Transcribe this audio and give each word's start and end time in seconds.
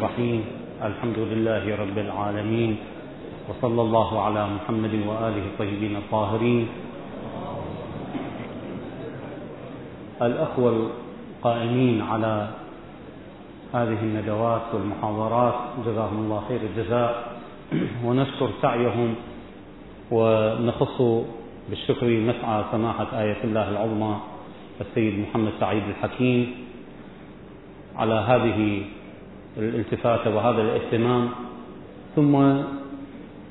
الرحيم. 0.00 0.40
الحمد 0.80 1.18
لله 1.18 1.64
رب 1.76 1.98
العالمين. 1.98 2.72
وصلى 3.48 3.80
الله 3.82 4.10
على 4.22 4.42
محمد 4.56 4.94
وآله 5.04 5.44
الطيبين 5.52 5.96
الطاهرين. 5.96 6.66
الأخوة 10.22 10.68
القائمين 10.72 11.96
على 12.00 12.48
هذه 13.76 14.00
الندوات 14.00 14.66
والمحاضرات 14.72 15.58
جزاهم 15.84 16.18
الله 16.24 16.40
خير 16.48 16.60
الجزاء. 16.64 17.12
ونشكر 18.04 18.48
سعيهم 18.62 19.10
ونخص 20.10 20.98
بالشكر 21.68 22.08
مسعى 22.08 22.58
سماحة 22.72 23.10
آية 23.20 23.40
الله 23.44 23.66
العظمى 23.68 24.14
السيد 24.80 25.14
محمد 25.28 25.52
سعيد 25.60 25.84
الحكيم 25.92 26.40
على 27.96 28.14
هذه 28.14 28.58
الالتفاتة 29.56 30.36
وهذا 30.36 30.62
الاهتمام 30.62 31.28
ثم 32.16 32.62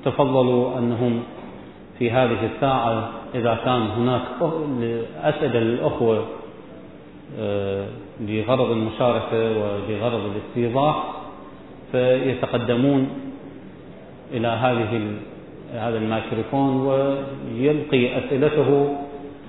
تفضلوا 0.06 0.78
أنهم 0.78 1.24
في 2.00 2.12
هذه 2.12 2.50
الساعة 2.56 3.10
إذا 3.36 3.58
كان 3.66 3.82
هناك 3.82 4.22
أسئلة 5.24 5.60
للأخوة 5.60 6.26
آه، 7.40 7.86
لغرض 8.22 8.72
المشاركة 8.72 9.38
ولغرض 9.38 10.22
الاستيضاح 10.36 11.04
فيتقدمون 11.92 13.10
إلى 14.32 14.48
هذه 14.48 15.14
هذا 15.74 15.98
الميكروفون 15.98 16.88
ويلقي 16.88 18.18
أسئلته 18.20 18.98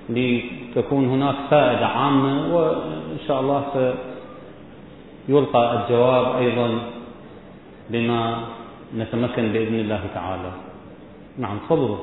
لتكون 0.09 1.09
هناك 1.09 1.35
فائدة 1.49 1.85
عامة 1.85 2.55
وإن 2.55 3.17
شاء 3.27 3.41
الله 3.41 3.93
سيلقى 5.27 5.63
الجواب 5.83 6.25
أيضا 6.35 6.67
بما 7.89 8.21
نتمكن 8.97 9.45
بإذن 9.53 9.77
الله 9.79 10.03
تعالى. 10.13 10.51
نعم 11.37 11.57
تفضلوا. 11.57 11.97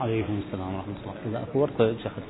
عليكم. 0.00 0.40
السلام 0.46 0.74
ورحمة 0.74 0.98
الله. 1.02 1.14
إذا 1.26 1.38
أكو 1.42 1.58
ورقة 1.58 1.94
شخص 2.04 2.26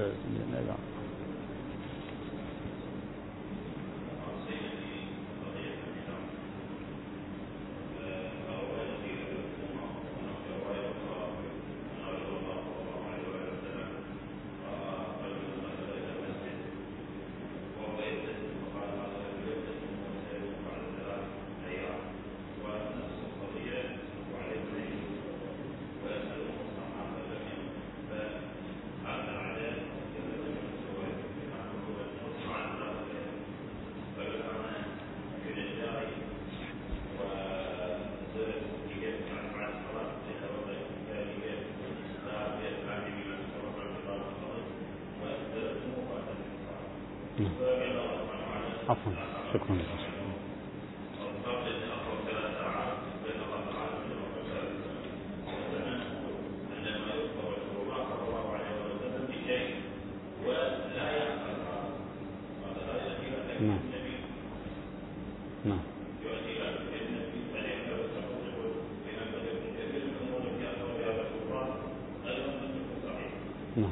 نعم. 73.77 73.91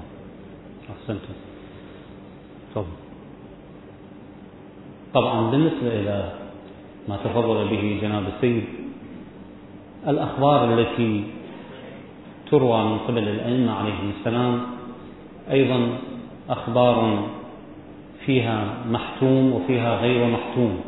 أحسنت. 0.90 1.20
تفضل 2.74 2.86
طبعا 5.14 5.50
بالنسبة 5.50 6.00
إلى 6.00 6.32
ما 7.08 7.16
تفضل 7.16 7.68
به 7.68 7.98
جناب 8.02 8.24
السيد 8.36 8.64
الأخبار 10.08 10.74
التي 10.74 11.24
تروى 12.50 12.84
من 12.84 12.98
قبل 12.98 13.28
الأئمة 13.28 13.72
عليهم 13.72 14.12
السلام 14.18 14.60
أيضا 15.50 15.98
أخبار 16.50 17.24
فيها 18.26 18.74
محتوم 18.90 19.52
وفيها 19.52 20.00
غير 20.00 20.30
محتوم. 20.30 20.80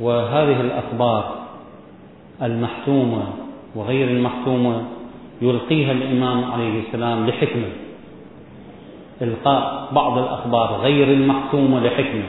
وهذه 0.00 0.60
الأخبار 0.60 1.46
المحتومة 2.42 3.22
وغير 3.74 4.08
المحتومة 4.08 4.95
يلقيها 5.42 5.92
الإمام 5.92 6.44
عليه 6.44 6.80
السلام 6.86 7.26
لحكمة. 7.26 7.68
إلقاء 9.22 9.88
بعض 9.92 10.18
الأخبار 10.18 10.80
غير 10.82 11.08
المحسومة 11.08 11.80
لحكمة. 11.80 12.24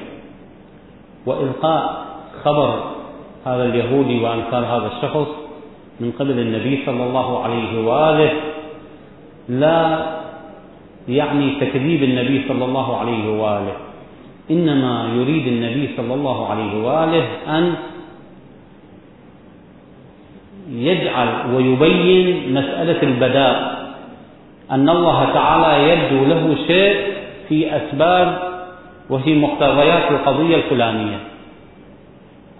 وإلقاء 1.25 2.05
خبر 2.43 2.83
هذا 3.45 3.63
اليهودي 3.63 4.23
وأمثال 4.23 4.65
هذا 4.65 4.91
الشخص 4.97 5.27
من 5.99 6.11
قبل 6.19 6.39
النبي 6.39 6.85
صلى 6.85 7.03
الله 7.03 7.43
عليه 7.43 7.87
وآله 7.87 8.31
لا 9.49 10.05
يعني 11.07 11.55
تكذيب 11.59 12.03
النبي 12.03 12.47
صلى 12.47 12.65
الله 12.65 12.97
عليه 12.97 13.41
وآله. 13.41 13.75
إنما 14.51 15.09
يريد 15.15 15.47
النبي 15.47 15.89
صلى 15.97 16.13
الله 16.13 16.47
عليه 16.47 16.83
وآله 16.83 17.25
أن 17.47 17.75
يجعل 20.77 21.27
ويبين 21.55 22.53
مسألة 22.53 23.01
البداء. 23.03 23.77
أن 24.71 24.89
الله 24.89 25.27
تعالى 25.33 25.91
يبدو 25.91 26.25
له 26.25 26.55
شيء 26.67 26.95
في 27.49 27.75
أسباب 27.75 28.39
وفي 29.09 29.35
مقتضيات 29.39 30.11
القضية 30.11 30.55
الفلانية. 30.55 31.17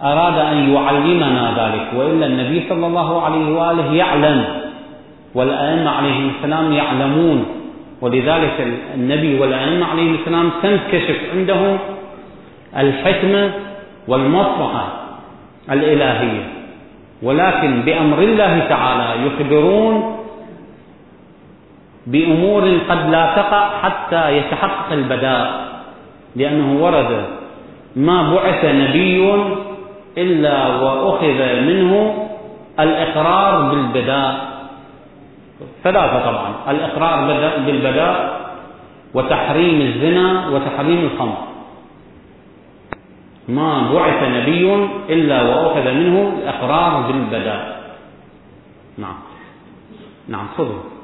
أراد 0.02 0.38
أن 0.38 0.74
يعلمنا 0.74 1.54
ذلك 1.58 1.86
وإلا 2.00 2.26
النبي 2.26 2.68
صلى 2.68 2.86
الله 2.86 3.22
عليه 3.22 3.46
وآله 3.58 3.94
يعلم 3.94 4.44
والأئمة 5.34 5.90
عليهم 5.90 6.30
السلام 6.36 6.72
يعلمون. 6.72 7.44
ولذلك 8.00 8.66
النبي 8.94 9.40
والأئمة 9.40 9.86
عليهم 9.86 10.14
السلام 10.14 10.50
تنكشف 10.62 11.18
عندهم 11.34 11.78
الحكمة 12.76 13.50
والمصلحة 14.08 14.88
الإلهية. 15.70 16.57
ولكن 17.22 17.82
بأمر 17.82 18.18
الله 18.18 18.58
تعالى 18.58 19.26
يخبرون 19.26 20.16
بأمور 22.06 22.62
قد 22.88 23.10
لا 23.10 23.24
تقع 23.36 23.64
حتى 23.82 24.36
يتحقق 24.36 24.92
البداء 24.92 25.68
لأنه 26.36 26.84
ورد 26.84 27.24
ما 27.96 28.34
بعث 28.34 28.64
نبي 28.64 29.34
إلا 30.18 30.66
وأخذ 30.66 31.40
منه 31.60 31.92
الإقرار 32.80 33.70
بالبداء. 33.70 34.34
ثلاثة 35.84 36.18
طبعا 36.30 36.50
الإقرار 36.68 37.16
بالبداء 37.66 38.40
وتحريم 39.14 39.80
الزنا 39.80 40.48
وتحريم 40.48 41.00
الخمر. 41.04 41.38
ما 43.48 43.92
بعث 43.92 44.22
نبي 44.22 44.74
إلا 45.08 45.42
وأخذ 45.42 45.84
منه 45.92 46.32
الإقرار 46.38 46.92
بالبداء. 47.06 47.78
نعم. 48.98 49.18
نعم 50.28 50.46
خذوا 50.56 50.97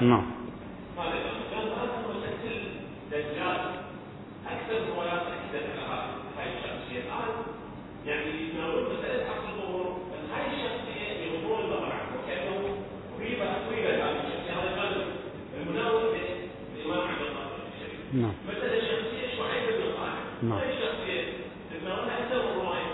نعم 0.00 0.24
نعم 18.12 18.32
مسألة 18.48 18.80
شخصية 18.80 19.36
شعيب 19.36 19.66
بن 19.76 19.92
صالح 19.96 20.18
نعم. 20.42 20.58
هذه 20.58 20.74
شخصية 20.80 21.22
لما 21.72 22.02
أنا 22.04 22.18
أكثر 22.18 22.42
من 22.42 22.62
رواية 22.62 22.92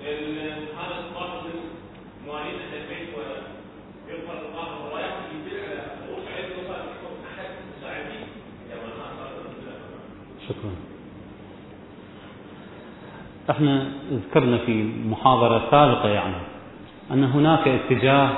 ال- 0.00 0.68
هذا 0.78 0.98
الصفات 1.00 1.44
من 1.44 1.60
مواليد 2.26 2.54
أهل 2.54 2.76
البيت 2.82 3.08
ويظهر 3.16 4.50
بعض 4.56 4.68
الروايات 4.80 5.12
اللي 5.12 5.50
تدل 5.50 5.60
على 5.60 5.90
ظهور 6.06 6.20
شعيب 6.28 6.44
بن 6.46 6.66
صالح 6.68 6.84
يكون 6.96 7.16
أحد 7.32 7.48
مساعدين 7.78 8.26
كما 8.70 8.88
أخبر 9.04 9.30
شكرا 10.48 10.70
إحنا 13.50 13.86
ذكرنا 14.12 14.58
في 14.58 14.90
محاضرة 15.10 15.62
سابقة 15.70 16.08
يعني 16.08 16.34
أن 17.10 17.24
هناك 17.24 17.68
اتجاه 17.68 18.28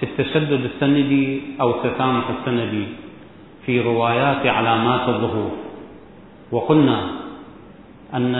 في 0.00 0.06
التشدد 0.06 0.64
السندي 0.74 1.42
أو 1.60 1.70
التسامح 1.70 2.24
السندي 2.40 2.86
في 3.66 3.80
روايات 3.80 4.46
علامات 4.46 5.08
الظهور. 5.08 5.50
وقلنا 6.52 7.06
أن 8.14 8.32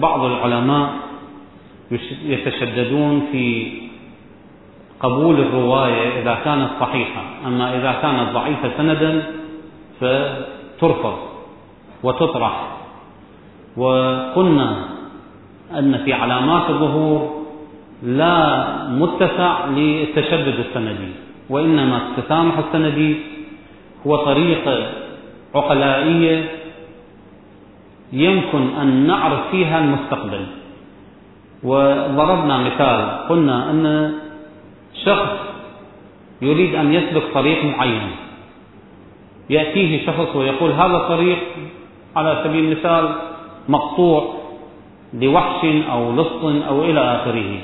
بعض 0.00 0.20
العلماء 0.24 0.90
يتشددون 2.24 3.26
في 3.32 3.72
قبول 5.00 5.40
الرواية 5.40 6.22
إذا 6.22 6.34
كانت 6.44 6.70
صحيحة. 6.80 7.22
أما 7.46 7.76
إذا 7.78 7.92
كانت 7.92 8.32
ضعيفة 8.34 8.76
سندا 8.76 9.22
فترفض 10.00 11.18
وتطرح. 12.02 12.68
وقلنا 13.76 14.88
أن 15.72 15.98
في 16.04 16.12
علامات 16.12 16.70
الظهور 16.70 17.44
لا 18.02 18.66
متسع 18.88 19.66
للتشدد 19.66 20.54
السندي 20.68 21.12
وإنما 21.50 22.00
التسامح 22.08 22.58
السندي 22.58 23.16
هو 24.06 24.16
طريقة 24.16 24.90
عقلائية 25.54 26.44
يمكن 28.12 28.62
أن 28.80 29.06
نعرف 29.06 29.50
فيها 29.50 29.78
المستقبل. 29.78 30.46
وضربنا 31.62 32.58
مثال 32.58 33.28
قلنا 33.28 33.70
أن 33.70 34.12
شخص 35.04 35.30
يريد 36.42 36.74
أن 36.74 36.92
يسلك 36.94 37.22
طريق 37.34 37.64
معين 37.64 38.10
يأتيه 39.50 40.06
شخص 40.06 40.36
ويقول 40.36 40.70
هذا 40.70 40.96
الطريق 40.96 41.38
على 42.16 42.40
سبيل 42.44 42.64
المثال 42.64 43.14
مقطوع 43.68 44.34
لوحش 45.14 45.64
أو 45.92 46.12
لص 46.12 46.44
أو 46.68 46.84
إلى 46.84 47.00
آخره. 47.00 47.58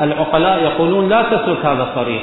العقلاء 0.00 0.62
يقولون 0.62 1.08
لا 1.08 1.22
تسلك 1.22 1.66
هذا 1.66 1.82
الطريق 1.82 2.22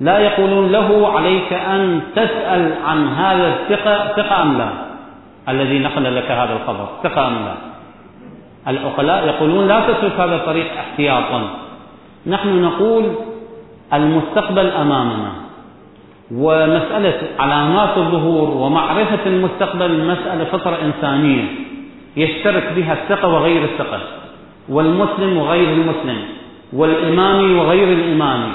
لا 0.00 0.18
يقولون 0.18 0.72
له 0.72 1.08
عليك 1.08 1.52
أن 1.52 2.00
تسأل 2.16 2.72
عن 2.86 3.08
هذا 3.08 3.46
الثقة 3.48 4.12
ثقة 4.16 4.42
أم 4.42 4.58
لا؟ 4.58 4.68
الذي 5.48 5.78
نقل 5.78 6.16
لك 6.16 6.30
هذا 6.30 6.52
الخبر 6.52 6.88
ثقة 7.02 7.26
أم 7.26 7.34
لا؟ 7.34 7.54
العقلاء 8.68 9.26
يقولون 9.26 9.68
لا 9.68 9.80
تسلك 9.80 10.20
هذا 10.20 10.34
الطريق 10.34 10.66
احتياطا. 10.78 11.50
نحن 12.26 12.62
نقول 12.62 13.04
المستقبل 13.92 14.66
أمامنا. 14.70 15.32
ومسألة 16.34 17.20
علامات 17.38 17.98
الظهور 17.98 18.50
ومعرفة 18.50 19.26
المستقبل 19.26 20.04
مسألة 20.04 20.44
فطرة 20.44 20.78
إنسانية. 20.82 21.67
يشترك 22.18 22.72
بها 22.76 22.92
الثقة 22.92 23.28
وغير 23.28 23.62
الثقة 23.64 24.00
والمسلم 24.68 25.36
وغير 25.36 25.68
المسلم 25.68 26.18
والإمامي 26.72 27.54
وغير 27.54 27.88
الإمامي. 27.88 28.52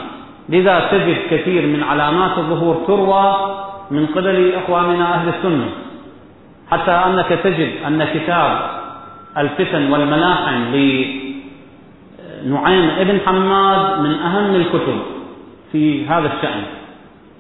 لذا 0.49 0.87
تجد 0.91 1.17
كثير 1.29 1.67
من 1.67 1.83
علامات 1.83 2.37
الظهور 2.37 2.75
تروى 2.87 3.35
من 3.91 4.05
قبل 4.05 4.53
إخواننا 4.55 5.13
أهل 5.13 5.27
السنة. 5.29 5.69
حتى 6.71 6.91
أنك 6.91 7.39
تجد 7.43 7.71
أن 7.87 8.03
كتاب 8.03 8.69
الفتن 9.37 9.91
والملاحم 9.91 10.63
لنعيم 12.45 12.89
ابن 12.99 13.19
حماد 13.25 13.99
من 13.99 14.13
أهم 14.13 14.55
الكتب 14.55 14.99
في 15.71 16.07
هذا 16.07 16.31
الشأن. 16.33 16.63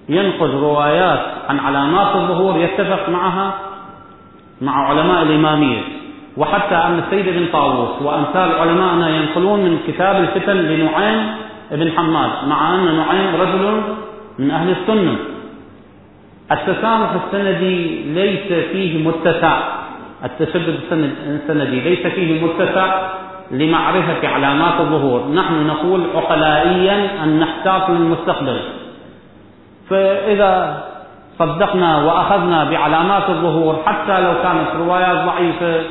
ينقل 0.09 0.49
روايات 0.49 1.21
عن 1.49 1.59
علامات 1.59 2.15
الظهور 2.15 2.59
يتفق 2.59 3.09
معها 3.09 3.53
مع 4.61 4.89
علماء 4.89 5.23
الإمامية. 5.23 5.81
وحتى 6.37 6.75
أن 6.75 6.99
السيد 6.99 7.25
بن 7.29 7.45
طاووس 7.53 8.01
وأمثال 8.01 8.55
علمائنا 8.59 9.09
ينقلون 9.09 9.59
من 9.59 9.79
كتاب 9.87 10.15
الفتن 10.15 10.57
لنعيم 10.57 11.35
بن 11.71 11.91
حماد 11.97 12.29
مع 12.47 12.75
أن 12.75 12.95
نعيم 12.95 13.41
رجل 13.41 13.81
من 14.39 14.51
أهل 14.51 14.69
السنة. 14.69 15.15
التسامح 16.51 17.09
السندي 17.25 18.03
ليس 18.13 18.65
فيه 18.71 19.07
متسع. 19.07 19.57
التشدد 20.25 20.79
السند- 20.83 21.15
السندي 21.27 21.79
ليس 21.79 22.07
فيه 22.07 22.45
متسع 22.45 23.09
لمعرفة 23.51 24.27
علامات 24.27 24.79
الظهور. 24.79 25.27
نحن 25.33 25.67
نقول 25.67 26.01
عقلائيا 26.15 27.23
أن 27.23 27.39
نحتاط 27.39 27.89
للمستقبل. 27.89 28.59
فإذا 29.89 30.83
صدقنا 31.39 31.97
وأخذنا 32.05 32.63
بعلامات 32.63 33.29
الظهور 33.29 33.79
حتى 33.85 34.21
لو 34.21 34.33
كانت 34.43 34.67
روايات 34.75 35.25
ضعيفة 35.25 35.83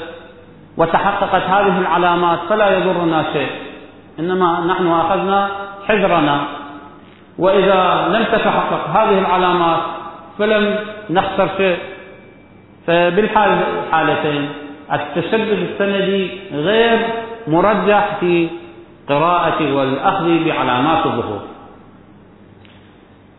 وتحققت 0.76 1.42
هذه 1.42 1.78
العلامات 1.78 2.38
فلا 2.48 2.78
يضرنا 2.78 3.24
شيء. 3.32 3.50
إنما 4.18 4.60
نحن 4.66 4.86
أخذنا 4.86 5.48
حذرنا. 5.88 6.40
وإذا 7.38 8.08
لم 8.08 8.24
تتحقق 8.24 8.88
هذه 8.88 9.18
العلامات 9.18 9.80
فلم 10.38 10.78
نخسر 11.10 11.48
شيء. 11.56 11.78
فبالحال 12.86 13.50
الحالتين 13.50 14.48
التشدد 14.92 15.68
السندي 15.70 16.40
غير 16.52 16.98
مرجح 17.46 18.16
في 18.20 18.48
قراءة 19.08 19.74
والأخذ 19.76 20.44
بعلامات 20.44 21.06
الظهور. 21.06 21.42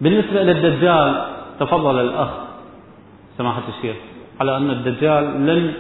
بالنسبة 0.01 0.43
للدجال 0.43 1.25
تفضل 1.59 1.99
الأخ 1.99 2.29
سماحة 3.37 3.61
الشيخ 3.77 3.95
على 4.41 4.57
أن 4.57 4.69
الدجال 4.71 5.45
لن 5.45 5.73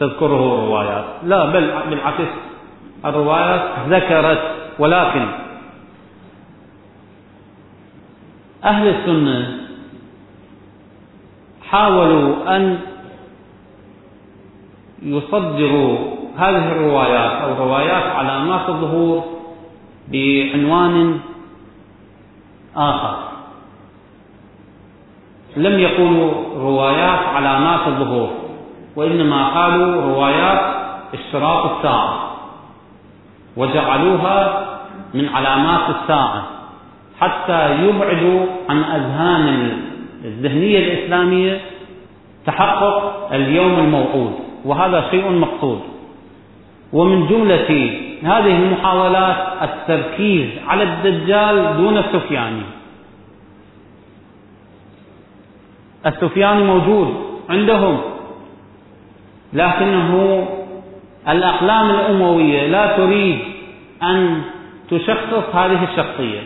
تذكره 0.00 0.54
الروايات. 0.54 1.04
لا 1.24 1.44
بل 1.44 1.72
بالعكس 1.90 2.30
الروايات 3.04 3.62
ذكرت 3.88 4.42
ولكن 4.78 5.26
أهل 8.64 8.88
السنة 8.88 9.58
حاولوا 11.70 12.56
أن 12.56 12.78
يصدروا 15.02 15.98
هذه 16.36 16.72
الروايات 16.72 17.32
أو 17.32 17.64
روايات 17.64 18.02
علامات 18.02 18.68
الظهور 18.68 19.24
بعنوان 20.12 21.20
آخر. 22.76 23.16
لم 25.56 25.78
يقولوا 25.78 26.32
روايات 26.58 27.18
علامات 27.18 27.86
الظهور. 27.88 28.45
وإنما 28.96 29.48
قالوا 29.48 30.02
روايات 30.02 30.60
اشتراط 31.14 31.76
الساعة 31.76 32.36
وجعلوها 33.56 34.66
من 35.14 35.28
علامات 35.28 35.96
الساعة 35.96 36.46
حتى 37.20 37.84
يبعدوا 37.84 38.46
عن 38.68 38.84
أذهان 38.84 39.78
الذهنية 40.24 40.78
الإسلامية 40.78 41.60
تحقق 42.46 43.28
اليوم 43.32 43.74
الموعود 43.78 44.32
وهذا 44.64 45.10
شيء 45.10 45.30
مقصود. 45.30 45.80
ومن 46.92 47.26
جملة 47.26 47.70
هذه 48.22 48.56
المحاولات 48.56 49.36
التركيز 49.62 50.48
على 50.68 50.82
الدجال 50.82 51.76
دون 51.76 51.98
السفياني. 51.98 52.62
السفياني 56.06 56.62
موجود 56.62 57.14
عندهم. 57.50 58.15
لكنه 59.52 60.48
الأقلام 61.28 61.90
الأموية 61.90 62.66
لا 62.66 62.96
تريد 62.96 63.38
أن 64.02 64.42
تشخص 64.90 65.54
هذه 65.54 65.84
الشخصية 65.84 66.40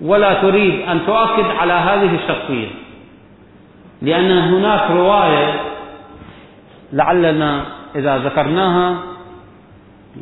ولا 0.00 0.34
تريد 0.34 0.80
أن 0.88 1.06
تؤكد 1.06 1.44
على 1.44 1.72
هذه 1.72 2.14
الشخصية 2.14 2.68
لأن 4.02 4.30
هناك 4.30 4.90
رواية 4.90 5.60
لعلنا 6.92 7.64
إذا 7.96 8.18
ذكرناها 8.18 8.96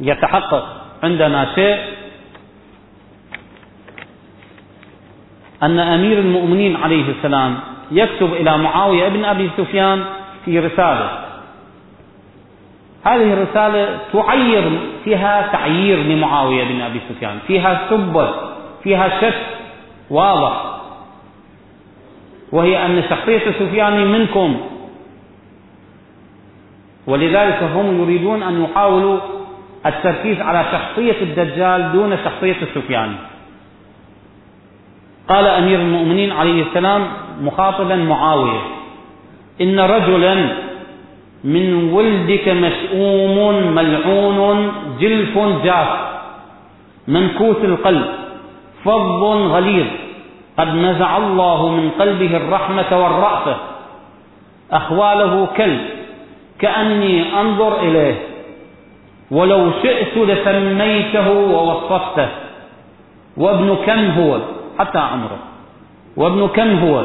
يتحقق 0.00 0.64
عندنا 1.02 1.54
شيء 1.54 1.78
أن 5.62 5.78
أمير 5.78 6.18
المؤمنين 6.18 6.76
عليه 6.76 7.11
السلام 7.11 7.59
يكتب 7.90 8.32
إلى 8.32 8.59
معاوية 8.59 9.09
بن 9.09 9.25
أبي 9.25 9.50
سفيان 9.56 10.04
في 10.44 10.59
رسالة. 10.59 11.32
هذه 13.04 13.32
الرسالة 13.32 13.99
تعير 14.12 14.80
فيها 15.04 15.49
تعيير 15.52 15.99
لمعاوية 15.99 16.64
بن 16.64 16.80
أبي 16.80 17.00
سفيان. 17.09 17.38
فيها 17.47 17.80
سب 17.90 18.30
فيها 18.82 19.21
شك 19.21 19.40
واضح. 20.11 20.64
وهي 22.52 22.87
أن 22.87 23.02
شخصية 23.11 23.52
سفيان 23.59 24.12
منكم. 24.12 24.61
ولذلك 27.06 27.62
هم 27.62 28.02
يريدون 28.02 28.42
أن 28.42 28.64
يحاولوا 28.64 29.21
التركيز 29.87 30.40
على 30.40 30.64
شخصية 30.73 31.23
الدجال 31.23 31.92
دون 31.92 32.18
شخصية 32.25 32.56
السفياني 32.62 33.16
قال 35.28 35.47
أمير 35.47 35.80
المؤمنين 35.80 36.32
عليه 36.32 36.62
السلام 36.62 37.06
مخاطبا 37.40 37.97
معاوية 37.97 38.61
إن 39.61 39.80
رجلا 39.80 40.49
من 41.44 41.92
ولدك 41.92 42.49
مشؤوم 42.49 43.75
ملعون 43.75 44.72
جلف 45.00 45.38
جاف 45.64 45.88
منكوس 47.08 47.56
القلب 47.64 48.04
فظ 48.84 49.22
غليظ 49.25 49.87
قد 50.58 50.68
نزع 50.75 51.16
الله 51.16 51.68
من 51.68 51.90
قلبه 51.90 52.37
الرحمة 52.37 52.90
والرأفة 53.02 53.56
أخواله 54.72 55.46
كلب 55.56 55.80
كأني 56.58 57.40
أنظر 57.40 57.80
إليه 57.80 58.14
ولو 59.30 59.70
شئت 59.82 60.18
لسميته 60.18 61.30
ووصفته 61.32 62.28
وابن 63.37 63.76
كم 63.87 64.11
هو 64.11 64.38
حتى 64.78 64.99
عمره 64.99 65.38
وابن 66.16 66.49
كم 66.49 66.78
هو 66.78 67.04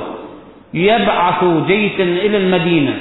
يبعث 0.74 1.44
جيشا 1.68 2.04
إلى 2.04 2.38
المدينة 2.38 3.00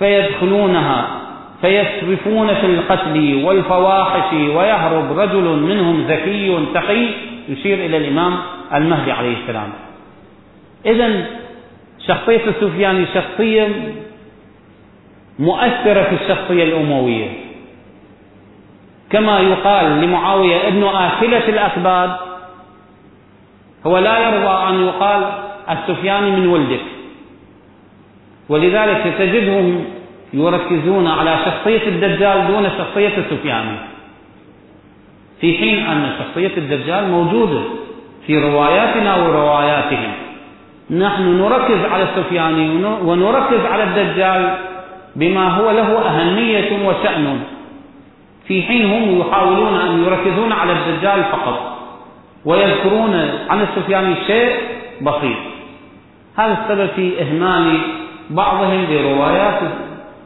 فيدخلونها 0.00 1.20
فيسرفون 1.60 2.54
في 2.54 2.66
القتل 2.66 3.44
والفواحش 3.44 4.32
ويهرب 4.32 5.18
رجل 5.18 5.42
منهم 5.42 6.06
ذكي 6.06 6.66
تقي 6.74 7.06
يشير 7.48 7.86
إلى 7.86 7.96
الإمام 7.96 8.38
المهدي 8.74 9.12
عليه 9.12 9.36
السلام. 9.42 9.68
إذا 10.86 11.26
شخصية 12.06 12.44
السفياني 12.46 13.06
شخصية 13.14 13.68
مؤثرة 15.38 16.02
في 16.02 16.14
الشخصية 16.24 16.64
الأموية. 16.64 17.28
كما 19.10 19.40
يقال 19.40 20.00
لمعاوية 20.00 20.68
ابن 20.68 20.84
آكلة 20.84 21.48
الأكباد 21.48 22.16
هو 23.86 23.98
لا 23.98 24.18
يرضى 24.18 24.68
أن 24.68 24.86
يقال 24.86 25.32
السفياني 25.70 26.30
من 26.30 26.46
ولدك. 26.46 26.80
ولذلك 28.50 29.14
تجدهم 29.18 29.84
يركزون 30.32 31.06
على 31.06 31.38
شخصية 31.44 31.88
الدجال 31.88 32.46
دون 32.46 32.70
شخصية 32.78 33.18
السفياني 33.18 33.76
في 35.40 35.58
حين 35.58 35.86
أن 35.86 36.10
شخصية 36.18 36.56
الدجال 36.56 37.08
موجودة 37.10 37.60
في 38.26 38.38
رواياتنا 38.38 39.16
ورواياتهم. 39.16 40.12
نحن 40.90 41.22
نركز 41.22 41.84
على 41.92 42.02
السفياني 42.02 42.84
ونركز 42.84 43.60
على 43.72 43.84
الدجال 43.84 44.56
بما 45.16 45.48
هو 45.48 45.70
له 45.70 45.98
أهمية 45.98 46.88
وشأن. 46.88 47.40
في 48.46 48.62
حين 48.62 48.90
هم 48.90 49.20
يحاولون 49.20 49.74
أن 49.74 50.04
يركزون 50.04 50.52
على 50.52 50.72
الدجال 50.72 51.24
فقط 51.24 51.78
ويذكرون 52.44 53.14
عن 53.48 53.62
السفياني 53.62 54.14
شيء 54.26 54.56
بسيط. 55.02 55.38
هذا 56.36 56.58
السبب 56.62 56.88
في 56.96 57.22
إهمال 57.22 57.78
بعضهم 58.30 58.86
بروايات 58.86 59.60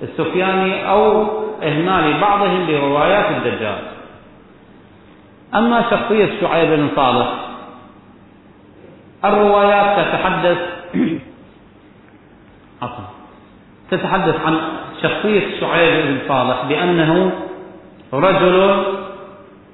السفياني 0.03 0.91
أو 0.91 1.23
إهمال 1.63 2.21
بعضهم 2.21 2.67
بروايات 2.67 3.27
الدجال. 3.31 3.79
أما 5.55 5.91
شخصية 5.91 6.41
شعيب 6.41 6.71
بن 6.71 6.89
صالح 6.97 7.29
الروايات 9.25 10.07
تتحدث 10.07 10.59
تتحدث 13.91 14.41
عن 14.47 14.59
شخصية 15.03 15.61
شعيب 15.61 16.07
بن 16.07 16.19
صالح 16.29 16.65
بأنه 16.69 17.33
رجل 18.13 18.85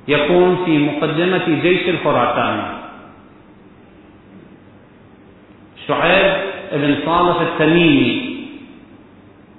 يكون 0.09 0.65
في 0.65 0.79
مقدمة 0.79 1.61
جيش 1.63 1.89
الخراساني 1.89 2.63
شعيب 5.89 6.50
بن 6.73 6.97
صالح 7.07 7.41
التميمي 7.41 8.37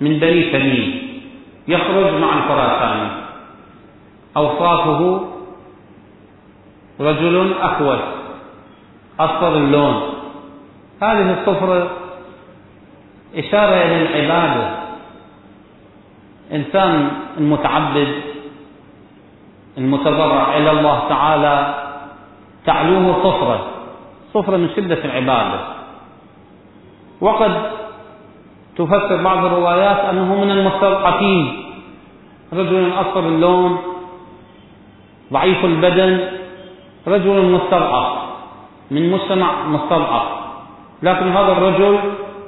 من 0.02 0.20
بني 0.20 0.44
تميم 0.52 1.02
يخرج 1.68 2.14
مع 2.14 2.38
الخراساني. 2.38 3.10
أوصافه 4.38 5.28
رجل 7.00 7.54
أخوس 7.62 8.00
أصفر 9.20 9.58
اللون. 9.58 10.02
هذه 11.02 11.40
الصفرة 11.40 11.92
إشارة 13.36 13.76
إلى 13.76 14.02
العبادة. 14.02 14.70
إنسان 16.52 17.12
المتعبد 17.38 18.22
المتضرع 19.78 20.58
إلى 20.58 20.72
الله 20.72 21.10
تعالى 21.10 21.84
تعلوه 22.66 23.24
صفرة. 23.24 23.68
صفرة 24.34 24.58
من 24.58 24.70
شدة 24.76 25.06
العبادة. 25.06 25.81
وقد 27.22 27.72
تفسر 28.78 29.24
بعض 29.24 29.46
الروايات 29.46 29.98
أنه 29.98 30.36
من 30.36 30.52
المستضعفين 30.52 31.64
رجل 32.54 32.92
أصفر 33.02 33.20
اللون 33.20 33.78
ضعيف 35.34 35.66
البدن 35.66 36.20
رجل 37.08 37.46
مستضعف 37.52 38.08
من 38.92 39.12
مجتمع 39.12 39.68
مستضعف. 39.68 40.28
لكن 41.04 41.32
هذا 41.32 41.52
الرجل 41.52 42.00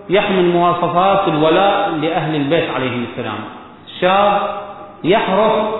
يحمل 0.09 0.49
مواصفات 0.49 1.27
الولاء 1.27 1.89
لأهل 1.89 2.35
البيت 2.35 2.69
عليهم 2.69 3.05
السلام. 3.11 3.39
شاب 4.01 4.41
يحرص 5.03 5.73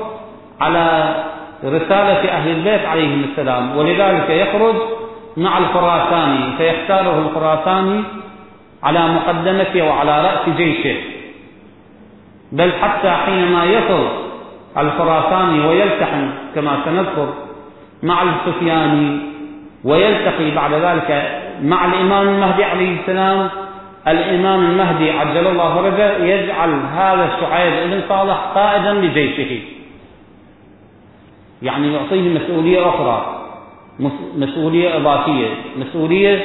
على 0.62 1.16
رسالة 1.64 2.32
أهل 2.32 2.50
البيت 2.52 2.86
عليهم 2.86 3.24
السلام 3.24 3.78
ولذلك 3.78 4.30
يخرج 4.30 4.76
مع 5.38 5.58
الخراساني 5.58 6.58
فيختاره 6.58 7.20
الخراساني 7.20 8.04
على 8.84 9.08
مقدمته 9.08 9.84
وعلى 9.84 10.22
رأس 10.22 10.56
جيشه. 10.58 10.96
بل 12.52 12.72
حتى 12.82 13.12
حينما 13.12 13.66
يصل 13.66 14.08
الخراساني 14.78 15.68
ويلتحم 15.68 16.30
كما 16.56 16.78
سنذكر 16.86 17.34
مع 18.04 18.24
السفياني 18.24 19.20
ويلتقي 19.84 20.52
بعد 20.52 20.74
ذلك 20.74 21.40
مع 21.62 21.86
الإمام 21.86 22.28
المهدي 22.28 22.64
عليه 22.64 23.00
السلام. 23.00 23.50
الإمام 24.08 24.60
المهدي 24.60 25.12
عجل 25.12 25.48
الله 25.48 25.76
فرجه 25.76 26.26
يجعل 26.26 26.70
هذا 26.96 27.36
الشعيب 27.36 27.90
بن 27.90 28.02
صالح 28.10 28.38
قائدا 28.56 28.94
لجيشه. 28.94 29.62
يعني 31.62 31.94
يعطيه 31.94 32.30
مسؤولية 32.30 32.90
أخرى 32.90 33.40
مسؤولية 34.36 34.98
إضافية 34.98 35.48
مسؤولية 35.78 36.44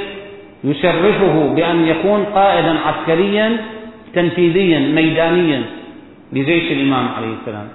يشرفه 0.64 1.54
بأن 1.54 1.86
يكون 1.86 2.24
قائدا 2.24 2.78
عسكريا 2.86 3.56
تنفيذيا 4.14 4.78
ميدانيا 4.78 5.62
لجيش 6.32 6.72
الإمام 6.72 7.08
عليه 7.16 7.34
السلام. 7.40 7.68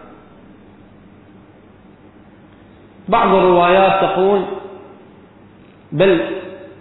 بعض 3.10 3.36
الروايات 3.36 4.02
تقول 4.02 4.42
بل 5.92 6.22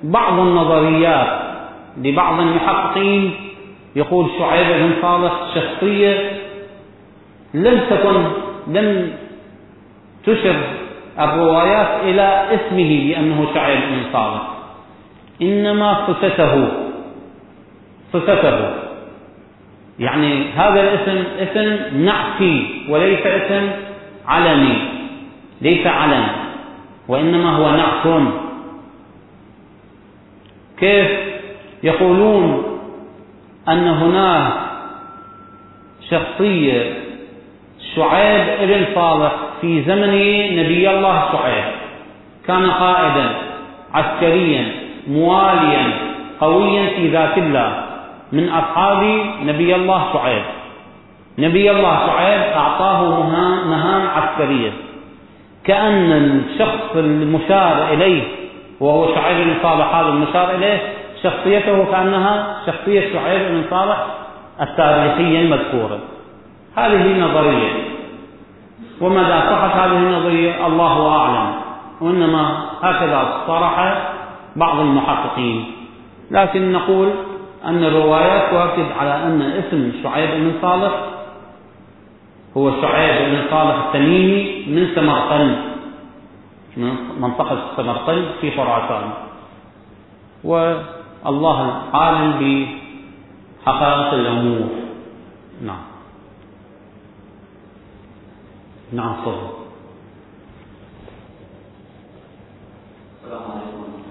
بعض 0.03 0.39
النظريات 0.39 1.43
لبعض 1.99 2.41
المحققين 2.41 3.31
يقول 3.97 4.31
شعيب 4.39 4.67
بن 4.83 4.93
صالح 5.03 5.33
شخصية 5.55 6.31
لم 7.55 7.81
تكن 7.91 8.25
لم 8.69 9.13
تشر 10.25 10.57
الروايات 11.19 12.03
إلى 12.05 12.47
اسمه 12.55 13.09
بأنه 13.09 13.55
شعيب 13.55 13.81
بن 13.81 14.13
صالح. 14.13 14.52
إنما 15.43 16.07
صفته. 16.07 16.69
صفته. 18.13 18.75
يعني 19.99 20.51
هذا 20.51 20.81
الاسم 20.81 21.25
اسم 21.39 21.97
نعتي 22.05 22.85
وليس 22.89 23.27
اسم 23.27 23.71
علني. 24.27 24.77
ليس 25.63 25.87
علم 25.87 26.27
وإنما 27.09 27.57
هو 27.57 27.71
نعت. 27.71 28.23
كيف 30.79 31.11
يقولون 31.83 32.79
أن 33.69 33.89
هناك 33.89 34.53
شخصية 36.11 36.95
شعيب 37.97 38.71
ابن 38.71 38.95
صالح 38.95 39.33
في 39.61 39.83
زمن 39.83 40.09
نبي 40.57 40.91
الله 40.91 41.33
شعيب 41.33 41.65
كان 42.47 42.71
قائدا 42.71 43.37
عسكريا. 43.95 44.82
مواليا 45.09 45.93
قويا 46.41 46.91
في 46.97 47.09
ذات 47.09 47.39
الله 47.39 47.85
من 48.33 48.49
أصحاب 48.49 49.03
نبي 49.43 49.75
الله 49.75 50.13
شعيب. 50.13 50.43
نبي 51.39 51.71
الله 51.71 52.07
شعيب 52.07 52.43
أعطاه 52.53 53.23
مهام 53.67 54.03
عسكرية. 54.09 54.73
كأن 55.65 56.13
الشخص 56.13 56.97
المشار 56.97 57.93
إليه 57.93 58.23
وهو 58.81 59.15
شعيب 59.15 59.47
بن 59.47 59.55
صالح 59.63 59.95
هذا 59.95 60.09
المشار 60.09 60.55
إليه 60.55 60.79
شخصيته 61.23 61.85
كأنها 61.85 62.57
شخصية 62.67 63.13
شعيب 63.13 63.43
بن 63.49 63.65
صالح 63.71 64.07
التاريخية 64.61 65.41
المذكورة. 65.41 65.99
هذه 66.77 67.21
نظرية 67.21 67.71
ومدى 69.01 69.41
صحة 69.41 69.87
هذه 69.87 69.99
النظرية؟ 69.99 70.67
الله 70.67 71.17
أعلم. 71.17 71.55
وإنما 72.01 72.63
هكذا 72.83 73.43
صرح 73.47 73.95
بعض 74.57 74.81
المحققين. 74.81 75.65
لكن 76.31 76.73
نقول 76.73 77.09
أن 77.65 77.85
الروايات 77.85 78.51
تؤكد 78.51 78.93
على 78.99 79.23
أن 79.27 79.43
اسم 79.43 79.93
شعيب 80.03 80.31
بن 80.31 80.53
صالح 80.63 80.93
هو 82.57 82.81
شعيب 82.81 83.31
بن 83.31 83.51
صالح 83.51 83.85
التميمي 83.87 84.65
من 84.67 84.95
سمرقند 84.95 85.59
من 86.77 86.95
منطقة 87.21 87.59
سمرقند 87.77 88.25
في 88.41 88.51
خراسان. 88.57 89.11
والله 90.45 91.83
عالم 91.95 92.33
بحقائق 92.41 94.15
الأمور 94.15 94.69
نعم. 95.63 95.83
نعم 98.93 99.15
تفضل 99.15 99.49
السلام 103.25 103.43
عليكم 103.43 103.53
عليكم 103.53 103.53
السلام 103.53 103.53
ورحمة 103.53 103.63
الله 103.63 104.02
سيدنا 104.02 104.02
عندي 104.02 104.02
دراسة 104.02 104.02
نعم 104.02 104.02
سؤال 104.02 104.02
أول 104.02 104.02
نجد 104.02 104.02
عند 104.02 104.02
تسليط 104.02 104.02
الضوء 104.02 104.02
على 104.02 104.02
بعض 104.02 104.02
الروايات 104.02 104.02
أنها 104.02 104.02
تسلط 104.02 104.02
على 104.02 104.02
شخصيات 104.02 104.02
لا 104.02 104.02
غير 104.02 104.02
معروفة 104.02 104.02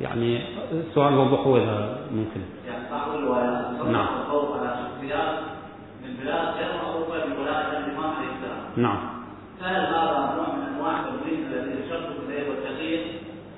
يعني 0.00 0.42
سؤال 0.94 1.14
وضحه 1.14 1.56
إذا 1.56 1.98
ممكن 2.14 2.40
يعني 2.66 2.82
الروايات 3.14 3.86
نعم. 3.86 4.06
على 4.60 4.76
شخصيات 4.84 5.38
من 6.04 6.16
بلاد 6.22 6.46
غير 6.54 6.68
معروفة 6.84 7.34
بولائها 7.36 7.78
للإمام 7.80 8.10
عليه 8.16 8.28
السلام 8.36 8.60
نعم 8.76 8.98
فهل 9.60 9.86
هذا 9.86 10.34
نوع 10.36 10.46
من 10.56 10.74
أنواع 10.74 11.00
التمرين 11.00 11.46
الذي 11.46 11.86
اشرت 11.86 12.08
إليه 12.28 12.50
والتغيير 12.50 13.06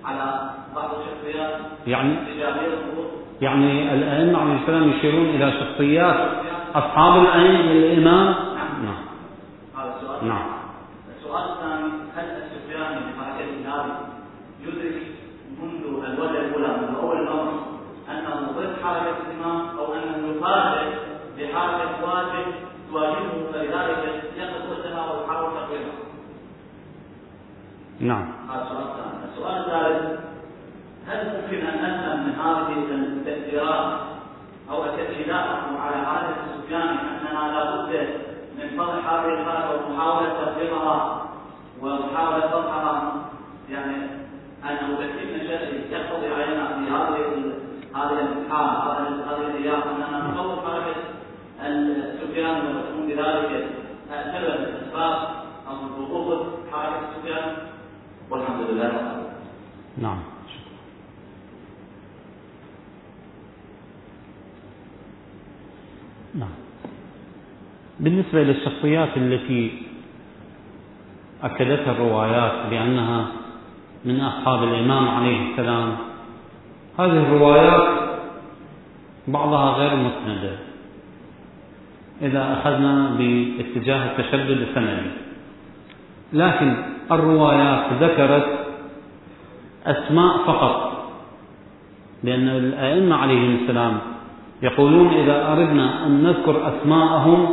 على 0.05 0.51
بعض 0.75 0.91
الشخصيات 0.95 1.61
يعني؟ 1.87 2.15
يعني 3.41 3.95
الأئمة 3.95 4.39
عليه 4.39 4.61
السلام 4.63 4.91
يشيرون 4.91 5.27
إلى 5.29 5.53
شخصيات 5.53 6.31
أصحاب 6.75 7.23
الأئمة 7.23 7.73
الإمام 7.73 8.35
نعم 8.85 9.05
هذا 9.77 9.95
السؤال. 10.01 10.29
نعم 10.29 10.47
السؤال 11.19 11.45
الثاني 11.53 11.89
هل 12.17 12.25
السفياني 12.43 13.01
بحركه 13.01 13.45
النادي 13.51 13.93
يدرك 14.63 15.03
منذ 15.63 16.05
الوجهه 16.05 16.41
الاولى 16.41 16.69
من 16.89 16.95
اول 17.03 17.17
الامر 17.23 17.53
انه 18.11 18.53
ضد 18.57 18.77
حركه 18.85 19.17
الامام 19.31 19.79
أو 19.79 19.95
انه 19.95 20.29
يفاجئ 20.37 20.89
بحركه 21.39 22.05
واجب 22.05 22.47
تواجهه 22.91 23.53
فلذلك 23.53 24.23
يقف 24.37 24.71
وجهها 24.71 25.13
ويحاول 25.13 25.51
تقويمها. 25.51 25.93
نعم 28.01 28.25
هذا 28.51 28.63
السؤال 28.63 28.83
الثاني. 28.83 29.25
السؤال 29.33 29.57
الثالث 29.59 30.21
هل 31.09 31.27
ممكن 31.43 31.67
ان 31.67 31.75
نفهم 31.83 32.27
من 32.27 32.35
هذه 32.35 32.95
التاثيرات 32.95 34.01
أو 34.71 34.85
التاكيدات 34.85 35.47
على 35.81 36.07
حاله 36.07 36.37
السفياني 36.47 36.91
اننا 37.01 37.53
لابد 37.59 38.09
من 38.59 38.69
فتح 38.79 39.13
هذه 39.13 39.41
الحركه 39.41 39.87
ومحاوله 39.87 40.29
تقديمها 40.45 41.27
ومحاوله 41.83 42.41
فتحها 42.41 43.13
يعني 43.71 43.97
انه 44.65 44.97
تكليفنا 44.97 45.45
شرعي 45.49 45.81
يقتضي 45.91 46.27
علينا 46.35 46.67
في 46.67 46.91
هذه 46.93 47.35
ال- 47.35 47.53
هذه 47.97 48.13
الامتحان 48.13 48.69
هذه 48.69 49.09
هذه 49.31 49.47
الأيام 49.47 49.81
اننا 49.83 50.29
نخوف 50.29 50.59
حركه 50.67 50.95
السفياني 51.67 52.59
وتكون 52.59 53.07
بذلك 53.07 53.67
سبب 54.11 54.69
اسباب 54.83 55.19
أو 55.69 56.05
ضغوط 56.07 56.47
حركه 56.73 56.99
السفياني 57.11 57.53
والحمد 58.31 58.61
لله 58.71 58.85
رب 58.89 58.91
العالمين. 58.95 59.27
نعم 59.99 60.19
نعم 66.35 66.49
للشخصيات 68.43 69.17
التي 69.17 69.83
أكدتها 71.43 71.93
الروايات 71.93 72.53
بأنها 72.71 73.27
من 74.05 74.21
أصحاب 74.21 74.63
الإمام 74.63 75.09
عليه 75.09 75.51
السلام. 75.51 75.97
هذه 76.99 77.19
الروايات 77.23 77.89
بعضها 79.29 79.71
غير 79.71 79.97
مسندة. 79.97 80.57
إذا 82.23 82.53
أخذنا 82.53 83.17
باتجاه 83.19 84.11
التشدد 84.11 84.59
السندي. 84.69 85.11
لكن 86.33 86.77
الروايات 87.13 87.93
ذكرت 88.03 88.47
أسماء 89.87 90.39
فقط 90.47 90.91
لأن 92.25 92.49
الأئمة 92.49 93.17
عليهم 93.17 93.59
السلام 93.63 93.99
يقولون 94.63 95.09
إذا 95.09 95.53
أردنا 95.53 96.07
أن 96.07 96.23
نذكر 96.23 96.69
أسماءهم 96.69 97.51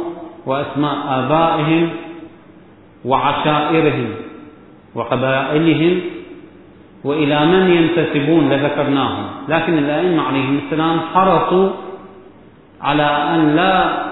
وأسماء 0.48 0.96
آبائهم 1.20 1.90
وعشائرهم 3.06 4.10
وقبائلهم 4.96 6.02
وإلى 7.04 7.46
من 7.46 7.72
ينتسبون 7.72 8.50
لذكرناهم. 8.50 9.26
لكن 9.50 9.78
الأئمة 9.78 10.22
عليهم 10.24 10.60
السلام 10.66 11.00
حرصوا 11.14 11.70
على 12.82 13.04
أن 13.04 13.56
لا 13.56 14.08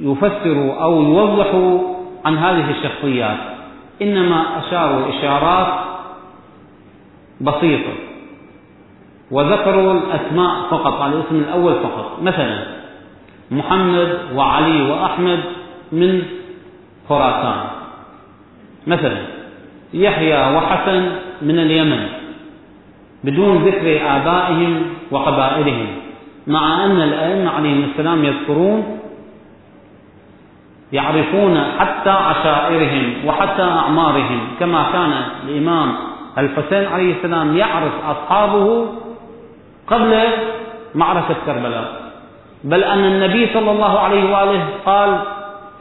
يفسروا 0.00 0.82
أو 0.82 1.02
يوضحوا 1.02 1.78
عن 2.24 2.38
هذه 2.38 2.70
الشخصيات. 2.70 3.38
إنما 4.02 4.58
أشاروا 4.58 5.08
إشارات 5.08 5.72
بسيطة 7.40 7.92
وذكروا 9.30 9.92
الأسماء 9.92 10.70
فقط 10.70 11.00
على 11.00 11.14
الاسم 11.14 11.36
الأول 11.36 11.74
فقط. 11.74 12.22
مثلا 12.22 12.79
محمد 13.50 14.18
وعلي 14.34 14.90
وأحمد 14.90 15.40
من 15.92 16.22
خراسان. 17.08 17.60
مثلا 18.86 19.22
يحيى 19.94 20.54
وحسن 20.56 21.12
من 21.42 21.58
اليمن 21.58 22.06
بدون 23.24 23.56
ذكر 23.56 24.00
آبائهم 24.16 24.82
وقبائلهم 25.10 25.86
مع 26.46 26.84
أن 26.84 27.00
الأئمة 27.00 27.50
عليهم 27.50 27.84
السلام 27.90 28.24
يذكرون 28.24 28.98
يعرفون 30.92 31.64
حتى 31.78 32.10
عشائرهم 32.10 33.26
وحتى 33.26 33.62
أعمارهم 33.62 34.40
كما 34.60 34.82
كان 34.92 35.12
الإمام 35.48 35.96
الحسين 36.38 36.84
عليه 36.92 37.16
السلام 37.16 37.56
يعرف 37.56 37.92
أصحابه 38.04 38.86
قبل 39.86 40.22
معركة 40.94 41.36
كربلاء. 41.46 41.99
بل 42.64 42.84
أن 42.84 43.04
النبي 43.04 43.48
صلى 43.54 43.70
الله 43.70 43.98
عليه 43.98 44.24
وآله 44.36 44.66
قال 44.86 45.18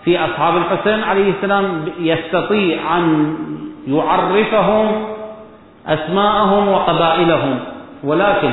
في 0.06 0.26
أصحاب 0.26 0.58
الحسين 0.58 1.04
عليه 1.04 1.32
السلام 1.32 1.86
يستطيع 2.00 2.98
أن 2.98 3.36
يعرفهم 3.88 5.06
أسماءهم 5.88 6.68
وقبائلهم. 6.68 7.60
ولكن 8.04 8.52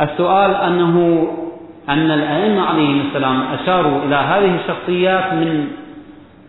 السؤال 0.00 0.54
أنه 0.54 1.26
أن 1.88 2.10
الأئمة 2.10 2.62
عليهم 2.62 3.00
السلام 3.06 3.42
أشاروا 3.42 4.02
إلى 4.04 4.16
هذه 4.16 4.54
الشخصيات 4.54 5.32
من 5.32 5.68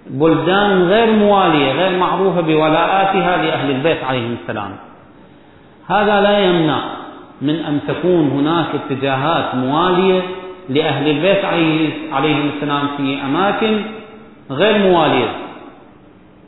بلدان 0.10 0.84
غير 0.84 1.12
موالية 1.12 1.72
غير 1.72 2.00
معروفة 2.00 2.42
بولاءاتها 2.42 3.38
لأهل 3.38 3.72
البيت 3.72 4.04
عليهم 4.04 4.38
السلام. 4.42 4.72
هذا 5.88 6.22
لا 6.22 6.40
يمنع 6.40 6.80
من 7.42 7.56
أن 7.56 7.80
تكون 7.88 8.30
هناك 8.30 8.66
اتجاهات 8.76 9.56
موالية 9.56 10.22
لأهل 10.70 11.10
البيت 11.10 11.46
عليهم 12.12 12.52
السلام 12.56 12.88
في 12.98 13.18
أماكن 13.26 13.82
غير 14.52 14.78
موالية 14.78 15.30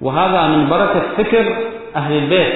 وهذا 0.01 0.47
من 0.47 0.69
بركة 0.69 1.03
فكر 1.17 1.55
أهل 1.95 2.13
البيت. 2.13 2.53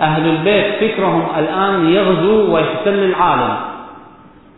أهل 0.00 0.28
البيت 0.28 0.74
فكرهم 0.74 1.26
الآن 1.38 1.90
يغزو 1.90 2.54
ويحتل 2.54 2.94
العالم. 2.94 3.56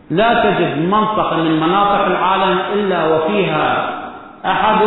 لا 0.09 0.43
تجد 0.43 0.77
منطقة 0.77 1.37
من 1.37 1.59
مناطق 1.59 2.05
العالم 2.05 2.59
إلا 2.73 3.15
وفيها 3.15 3.89
أحد 4.45 4.81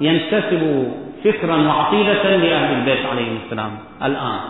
ينتسب 0.00 0.92
فكرا 1.24 1.56
وعقيدة 1.56 2.36
لأهل 2.36 2.78
البيت 2.78 3.06
عليهم 3.06 3.38
السلام 3.44 3.70
الآن. 4.02 4.40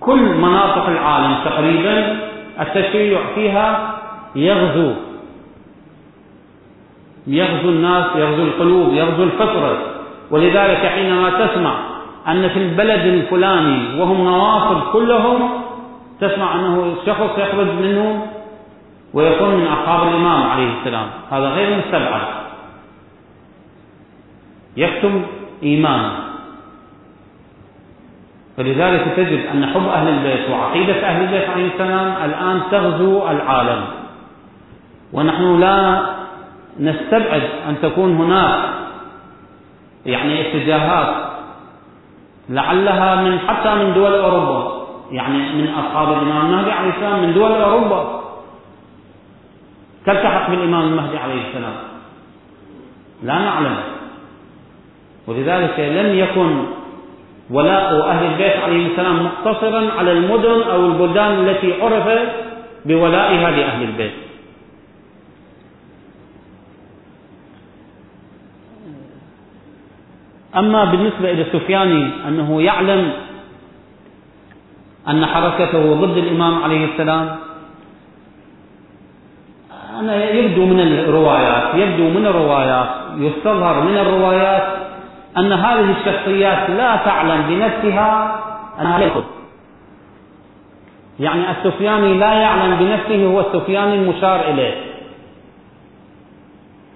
كل 0.00 0.22
مناطق 0.22 0.86
العالم 0.88 1.34
تقريبا 1.44 2.16
التشيع 2.60 3.20
فيها 3.34 3.94
يغزو. 4.36 4.92
يغزو 7.26 7.68
الناس 7.68 8.06
يغزو 8.16 8.42
القلوب 8.42 8.94
يغزو 8.94 9.22
الفطرة. 9.22 9.78
ولذلك 10.30 10.86
حينما 10.86 11.46
تسمع 11.46 11.74
أن 12.28 12.48
في 12.48 12.58
البلد 12.58 13.00
الفلاني 13.00 14.00
وهم 14.00 14.24
نواصب 14.24 14.92
كلهم 14.92 15.50
تسمع 16.20 16.54
أنه 16.54 16.94
شخص 17.06 17.38
يخرج 17.38 17.66
منهم 17.66 18.26
ويكون 19.14 19.54
من 19.54 19.66
أصحاب 19.66 20.08
الإمام 20.08 20.42
عليه 20.42 20.80
السلام. 20.80 21.06
هذا 21.30 21.48
غير 21.48 21.78
مستبعد. 21.78 22.22
يكتم 24.76 25.22
إيمانه 25.62 26.31
فلذلك 28.56 29.04
تجد 29.16 29.46
أن 29.54 29.66
حب 29.66 29.88
أهل 29.88 30.08
البيت 30.08 30.50
وعقيدة 30.50 31.08
أهل 31.08 31.22
البيت 31.22 31.50
عليه 31.50 31.66
السلام 31.66 32.14
الآن 32.24 32.60
تغزو 32.70 33.28
العالم. 33.30 33.84
ونحن 35.12 35.60
لا 35.60 36.02
نستبعد 36.80 37.42
أن 37.68 37.76
تكون 37.82 38.16
هناك 38.16 38.58
يعني 40.06 40.40
اتجاهات 40.40 41.32
لعلها 42.48 43.22
من 43.22 43.38
حتى 43.38 43.74
من 43.74 43.94
دول 43.94 44.14
أوروبا 44.14 44.86
يعني 45.10 45.38
من 45.38 45.68
أصحاب 45.68 46.12
الإمام 46.12 46.46
المهدي 46.46 46.72
عليه 46.72 46.90
السلام 46.90 47.22
من 47.22 47.34
دول 47.34 47.52
أوروبا. 47.52 48.22
تلتحق 50.06 50.50
بالإمام 50.50 50.88
المهدي 50.88 51.18
عليه 51.18 51.48
السلام؟ 51.48 51.74
لا 53.22 53.38
نعلم. 53.38 53.76
ولذلك 55.26 55.80
لم 55.80 56.18
يكن 56.18 56.64
ولاء 57.52 58.08
أهل 58.08 58.26
البيت 58.26 58.56
عليه 58.56 58.86
السلام 58.86 59.24
مقتصرا 59.24 59.90
على 59.98 60.12
المدن 60.12 60.62
أو 60.70 60.86
البلدان 60.86 61.48
التي 61.48 61.82
عرف 61.82 62.18
بولائها 62.84 63.50
لأهل 63.50 63.82
البيت. 63.82 64.12
أما 70.56 70.84
بالنسبة 70.84 71.30
إلى 71.30 71.42
السفياني 71.42 72.10
أنه 72.28 72.62
يعلم 72.62 73.12
أن 75.08 75.26
حركته 75.26 75.94
ضد 75.94 76.16
الإمام 76.16 76.62
عليه 76.62 76.84
السلام 76.84 77.36
أنا 80.00 80.30
يبدو 80.30 80.66
من 80.66 80.80
الروايات 80.80 81.74
يبدو 81.74 82.08
من 82.08 82.26
الروايات 82.26 82.88
يستظهر 83.18 83.80
من 83.80 83.96
الروايات 83.98 84.81
أن 85.36 85.52
هذه 85.52 85.90
الشخصيات 85.90 86.70
لا 86.70 86.96
تعلم 86.96 87.42
بنفسها 87.42 88.40
أنها 88.80 88.98
يأخذ. 88.98 89.22
يعني 91.20 91.50
السفياني 91.50 92.14
لا 92.14 92.32
يعلم 92.32 92.76
بنفسه 92.76 93.26
هو 93.26 93.40
السفياني 93.40 93.94
المشار 93.94 94.40
إليه. 94.40 94.74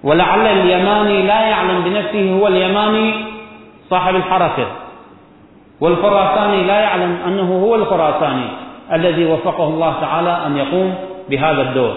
ولعل 0.03 0.47
اليماني 0.47 1.27
لا 1.27 1.41
يعلم 1.41 1.83
بنفسه 1.83 2.39
هو 2.39 2.47
اليماني 2.47 3.13
صاحب 3.89 4.15
الحركة. 4.15 4.67
والخراساني 5.81 6.63
لا 6.63 6.79
يعلم 6.79 7.17
أنه 7.27 7.63
هو 7.63 7.75
الخراساني 7.75 8.47
الذي 8.93 9.25
وفقه 9.25 9.67
الله 9.67 9.99
تعالى 10.01 10.45
أن 10.45 10.57
يقوم 10.57 10.95
بهذا 11.29 11.61
الدور. 11.61 11.93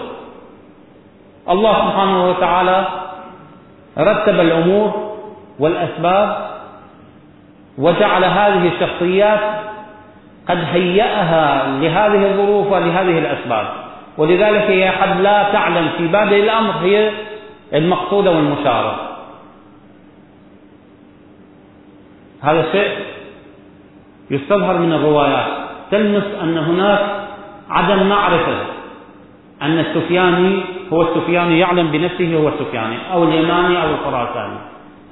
الله 1.49 1.73
سبحانه 1.73 2.29
وتعالى 2.29 2.87
رتب 3.97 4.39
الأمور 4.39 5.10
والأسباب 5.61 6.51
وجعل 7.77 8.23
هذه 8.23 8.71
الشخصيات 8.75 9.39
قد 10.49 10.57
هيأها 10.57 11.79
لهذه 11.79 12.31
الظروف 12.31 12.71
ولهذه 12.71 13.17
الأسباب. 13.19 13.67
ولذلك 14.17 14.61
هي 14.61 14.89
قد 14.89 15.21
لا 15.21 15.51
تعلم 15.51 15.89
في 15.97 16.07
بادئ 16.07 16.43
الأمر 16.43 16.73
هي 16.81 17.11
المقصودة 17.73 18.31
والمشارة. 18.31 18.95
هذا 22.41 22.71
شيء 22.71 22.91
يستظهر 24.31 24.77
من 24.77 24.93
الروايات. 24.93 25.47
تلمس 25.91 26.23
أن 26.43 26.57
هناك 26.57 27.27
عدم 27.69 28.09
معرفة 28.09 28.57
أن 29.61 29.79
السفياني 29.79 30.63
هو 30.93 31.01
السفياني 31.01 31.59
يعلم 31.59 31.91
بنفسه 31.91 32.35
هو 32.37 32.47
السفياني 32.47 32.97
أو 33.13 33.23
اليماني 33.23 33.83
أو 33.83 33.89
الخراساني. 33.89 34.57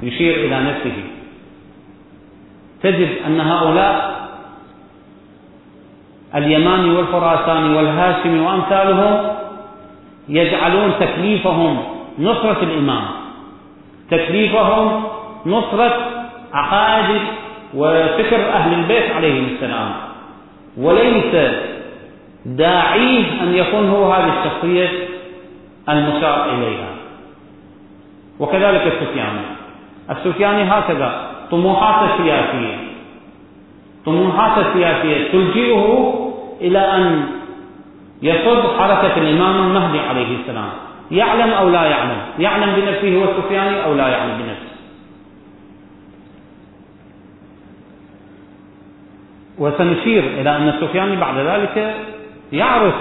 يشير 0.01 0.35
إلى 0.35 0.59
نفسه. 0.59 1.03
تجد 2.83 3.09
أن 3.25 3.41
هؤلاء 3.41 4.19
اليماني 6.35 6.89
والخراساني 6.89 7.75
والهاشمي 7.75 8.39
وأمثالهم 8.39 9.35
يجعلون 10.29 10.93
تكليفهم 10.99 11.83
نصرة 12.19 12.63
الإمام. 12.63 13.05
تكليفهم 14.11 15.03
نصرة 15.45 16.09
عقائد 16.53 17.21
وفكر 17.73 18.51
أهل 18.51 18.73
البيت 18.73 19.11
عليهم 19.11 19.45
السلام. 19.45 19.93
وليس 20.77 21.51
داعيه 22.45 23.43
أن 23.43 23.53
يكون 23.53 23.89
هو 23.89 24.13
هذه 24.13 24.39
الشخصية 24.39 24.89
المشار 25.89 26.53
إليها. 26.53 26.89
وكذلك 28.39 28.81
السفياني 28.81 29.58
السفياني 30.09 30.63
هكذا. 30.63 31.31
طموحاته 31.51 32.15
السياسية. 32.15 32.77
طموحاته 34.05 34.67
السياسية 34.67 35.31
تلجئه 35.31 36.13
إلى 36.61 36.79
أن 36.79 37.25
يصد 38.21 38.79
حركة 38.79 39.17
الإمام 39.17 39.55
المهدي 39.67 39.99
عليه 39.99 40.37
السلام. 40.41 40.69
يعلم 41.11 41.53
أو 41.53 41.69
لا 41.69 41.83
يعلم؟ 41.83 42.21
يعلم 42.39 42.73
بنفسه 42.75 43.15
هو 43.15 43.23
السفياني 43.23 43.85
أو 43.85 43.93
لا 43.93 44.07
يعلم 44.07 44.37
بنفسه؟ 44.37 44.69
وسنشير 49.59 50.23
إلى 50.23 50.57
أن 50.57 50.69
السفياني 50.69 51.15
بعد 51.15 51.37
ذلك 51.37 51.95
يعرف 52.51 52.93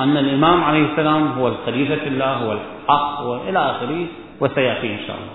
أن 0.00 0.16
الإمام 0.16 0.64
عليه 0.64 0.92
السلام 0.92 1.28
هو 1.28 1.48
الخليفة 1.48 2.06
الله 2.06 2.32
هو 2.32 2.52
الحق 2.52 3.20
وإلى 3.20 3.58
آخره 3.58 4.06
وسيأتي 4.40 4.94
إن 4.94 4.98
شاء 5.06 5.16
الله. 5.16 5.32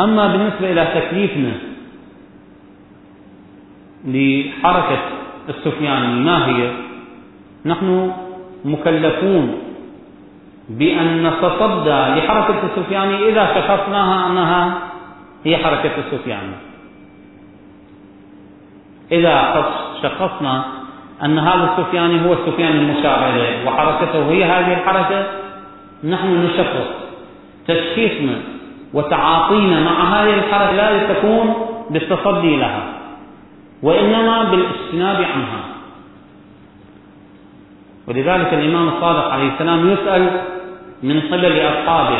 أما 0.00 0.26
بالنسبة 0.26 0.72
إلى 0.72 0.84
تكليفنا 0.94 1.52
لحركة 4.04 4.98
السفياني 5.48 6.20
ما 6.20 6.46
هي؟ 6.46 6.70
نحن 7.66 8.12
مكلفون 8.64 9.58
بأن 10.68 11.26
نتصدى 11.26 12.00
لحركة 12.16 12.62
السفياني 12.66 13.28
إذا 13.28 13.46
شخصناها 13.54 14.26
أنها 14.30 14.78
هي 15.44 15.56
حركة 15.56 15.90
السفياني 15.98 16.54
إذا 19.12 19.64
شخصنا 20.02 20.64
أن 21.24 21.38
هذا 21.38 21.72
السفياني 21.72 22.26
هو 22.26 22.32
السفياني 22.32 22.78
المشار 22.78 23.30
إليه 23.30 23.66
وحركته 23.66 24.30
هي 24.30 24.44
هذه 24.44 24.72
الحركة 24.72 25.26
نحن 26.04 26.44
نشخص 26.44 26.86
تشخيصنا 27.66 28.51
وتعاطينا 28.94 29.80
مع 29.80 30.04
هذه 30.04 30.34
الحركة 30.34 30.72
لا 30.72 31.14
تكون 31.14 31.54
بالتصدي 31.90 32.56
لها 32.56 32.84
وإنما 33.82 34.44
بالاجتناب 34.44 35.16
عنها 35.16 35.62
ولذلك 38.08 38.54
الإمام 38.54 38.88
الصادق 38.88 39.30
عليه 39.30 39.52
السلام 39.52 39.90
يسأل 39.90 40.30
من 41.02 41.20
قبل 41.20 41.60
أصحابه 41.60 42.18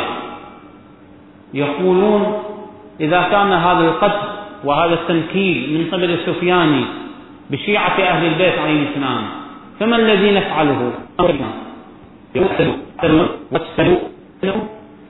يقولون 1.54 2.42
إذا 3.00 3.22
كان 3.22 3.52
هذا 3.52 3.80
القتل 3.80 4.28
وهذا 4.64 4.94
التنكيل 4.94 5.78
من 5.78 5.90
قبل 5.92 6.10
السفياني 6.10 6.84
بشيعة 7.50 8.00
أهل 8.00 8.26
البيت 8.26 8.58
عليه 8.58 8.88
السلام 8.88 9.22
فما 9.80 9.96
الذي 9.96 10.30
نفعله؟ 10.30 10.92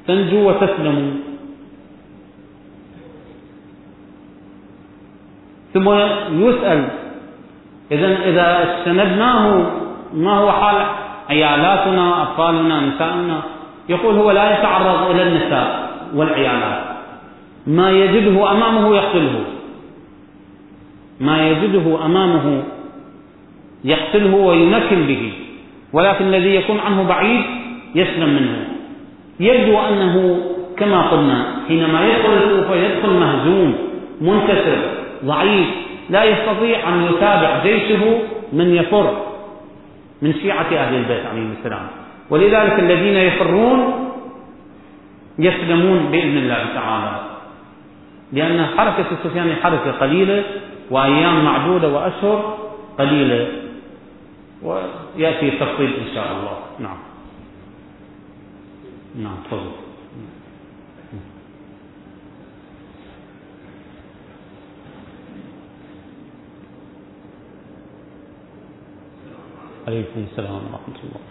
تنجو 0.06 0.48
وتسلموا 0.48 1.12
ثم 5.74 5.88
يسأل. 6.40 6.88
إذا 7.92 8.18
إذا 8.24 8.74
استندناه 8.74 9.70
ما 10.14 10.38
هو 10.38 10.52
حال 10.52 10.86
عيالاتنا 11.30 12.22
أطفالنا 12.22 12.80
نسائنا؟ 12.80 13.42
يقول 13.88 14.14
هو 14.14 14.30
لا 14.30 14.58
يتعرض 14.58 15.10
إلى 15.10 15.22
النساء 15.22 15.90
والعيالات. 16.14 16.82
ما 17.66 17.90
يجده 17.90 18.50
أمامه 18.50 18.96
يقتله. 18.96 19.44
ما 21.20 21.48
يجده 21.48 22.06
أمامه 22.06 22.62
يقتله 23.84 24.36
وينكل 24.36 25.02
به. 25.02 25.32
ولكن 25.92 26.24
الذي 26.24 26.54
يكون 26.54 26.78
عنه 26.78 27.02
بعيد 27.02 27.44
يسلم 27.94 28.28
منه. 28.28 28.68
يبدو 29.40 29.78
أنه 29.78 30.40
كما 30.76 31.02
قلنا 31.02 31.46
حينما 31.68 32.06
يدخل 32.06 32.32
الكوفة 32.32 32.74
يدخل 32.74 33.10
مهزوم 33.10 33.74
منكسر. 34.20 35.01
ضعيف 35.24 35.68
لا 36.10 36.24
يستطيع 36.24 36.88
أن 36.88 37.02
يتابع 37.02 37.62
جيشه 37.62 38.18
من 38.52 38.74
يفر 38.74 39.26
من 40.22 40.34
شيعة 40.34 40.66
أهل 40.66 40.94
البيت 40.94 41.26
عليهم 41.26 41.54
السلام. 41.58 41.86
ولذلك 42.30 42.78
الذين 42.78 43.16
يفرون 43.16 44.08
يسلمون 45.38 45.98
بإذن 46.10 46.36
الله 46.36 46.64
تعالى 46.74 47.20
لأن 48.32 48.66
حركة 48.66 49.06
السفياني 49.12 49.54
حركة 49.54 49.92
قليلة 49.92 50.44
وأيام 50.90 51.44
معدودة 51.44 51.88
وأشهر 51.88 52.58
قليلة 52.98 53.48
ويأتي 54.62 55.48
التفصيل 55.48 55.92
إن 56.08 56.14
شاء 56.14 56.26
الله. 56.32 56.58
نعم. 56.78 56.98
نعم 59.22 59.36
تفضل. 59.44 59.91
عليكم 69.86 70.26
السلام 70.30 70.54
ورحمة 70.54 70.98
الله. 71.04 71.22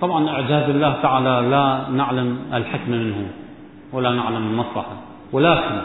طبعا 0.00 0.28
إعجاز 0.28 0.70
الله 0.70 0.92
تعالى 1.02 1.48
لا 1.50 1.96
نعلم 1.96 2.38
الحكمة 2.54 2.96
منه 2.96 3.30
ولا 3.92 4.10
نعلم 4.10 4.46
المصلحة. 4.50 4.96
ولكن 5.32 5.76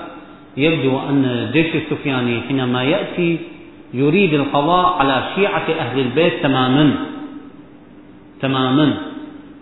يبدو 0.57 0.99
أن 0.99 1.25
الجيش 1.25 1.75
السفياني 1.75 2.41
حينما 2.41 2.83
يأتي 2.83 3.39
يريد 3.93 4.33
القضاء 4.33 4.95
على 4.99 5.23
شيعة 5.35 5.67
أهل 5.79 5.99
البيت 5.99 6.43
تماما 6.43 6.95
تماما. 8.41 8.97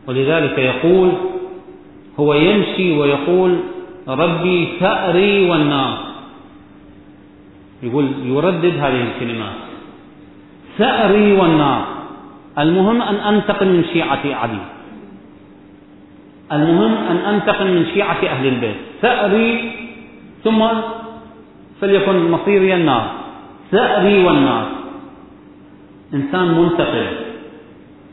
ولذلك 0.08 0.58
يقول 0.58 1.12
هو 2.20 2.34
يمشي 2.34 2.98
ويقول 2.98 3.60
ربي 4.08 4.68
ثأري 4.80 5.50
والنار 5.50 5.98
يقول 7.84 8.06
يردد 8.24 8.74
هذه 8.78 9.04
الكلمات 9.04 9.54
ثأري 10.78 11.32
والنار 11.34 11.93
المهم 12.60 13.02
أن 13.02 13.16
أنتقم 13.16 13.68
من 13.68 13.84
شيعة 13.94 14.24
علي. 14.26 14.64
المهم 16.52 16.94
أن 16.94 17.18
أنتقم 17.18 17.68
من 17.68 17.86
شيعة 17.94 18.22
أهل 18.28 18.48
البيت. 18.48 18.76
ثأري 19.02 19.72
ثم 20.44 20.68
فليكن 21.82 22.32
مصيري 22.32 22.76
النار. 22.76 23.06
ثأري 23.72 24.24
والنار. 24.24 24.66
إنسان 26.14 26.48
منتقم. 26.62 27.08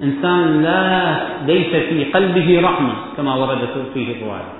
إنسان 0.03 0.62
لا 0.62 1.16
ليس 1.46 1.72
في 1.76 2.05
قلبه 2.05 2.61
رحمة 2.64 2.94
كما 3.16 3.35
وردت 3.35 3.74
فيه 3.94 4.16
الرواية. 4.16 4.53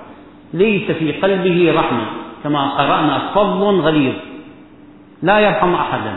ليس 0.53 0.91
في 0.91 1.11
قلبه 1.11 1.73
رحمة 1.79 2.05
كما 2.43 2.69
قرأنا 2.69 3.31
فضل 3.35 3.79
غليظ. 3.79 4.13
لا 5.23 5.39
يرحم 5.39 5.73
أحدا. 5.73 6.13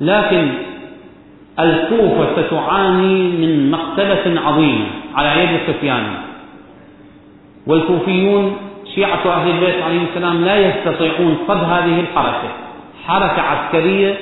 لكن 0.00 0.69
الكوفة 1.58 2.46
ستعاني 2.46 3.28
من 3.28 3.70
مقتلة 3.70 4.40
عظيمة 4.40 4.86
على 5.14 5.44
يد 5.44 5.60
سفيان. 5.66 6.14
والكوفيون 7.66 8.56
شيعة 8.94 9.26
أهل 9.26 9.50
البيت 9.50 9.82
عليهم 9.82 10.06
السلام 10.10 10.44
لا 10.44 10.56
يستطيعون 10.56 11.38
صد 11.48 11.64
هذه 11.64 12.00
الحركة. 12.00 12.48
حركة 13.06 13.42
عسكرية 13.42 14.18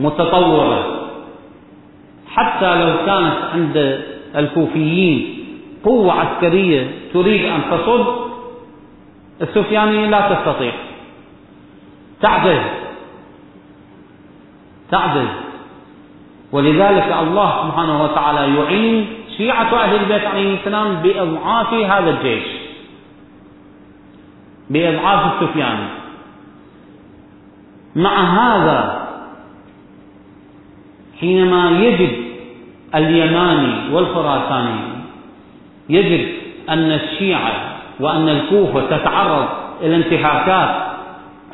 متطورة. 0.00 1.08
حتى 2.28 2.74
لو 2.74 2.96
كانت 3.06 3.36
عند 3.54 4.04
الكوفيين 4.36 5.44
قوة 5.84 6.12
عسكرية 6.12 6.90
تريد 7.12 7.44
أن 7.44 7.60
تصد 7.70 8.06
السفياني 9.42 10.06
لا 10.06 10.34
تستطيع. 10.34 10.72
تعجز 12.22 12.60
تعجز 14.90 15.28
ولذلك 16.52 17.16
الله 17.22 17.68
سبحانه 17.68 18.04
وتعالى 18.04 18.56
يعين 18.56 19.06
شيعة 19.36 19.74
أهل 19.84 19.94
البيت 19.96 20.24
عليه 20.24 20.54
السلام 20.54 20.94
بإضعاف 20.94 21.74
هذا 21.74 22.10
الجيش. 22.10 22.44
بإضعاف 24.70 25.42
السفياني 25.42 25.88
مع 27.96 28.14
هذا 28.20 29.08
حينما 31.20 31.70
يجد 31.70 32.12
اليماني 32.94 33.94
والخراساني 33.94 34.80
يجد 35.88 36.28
أن 36.68 36.92
الشيعة 36.92 37.52
وأن 38.00 38.28
الكوفة 38.28 38.96
تتعرض 38.96 39.48
إلى 39.82 39.96
انتهاكات 39.96 40.88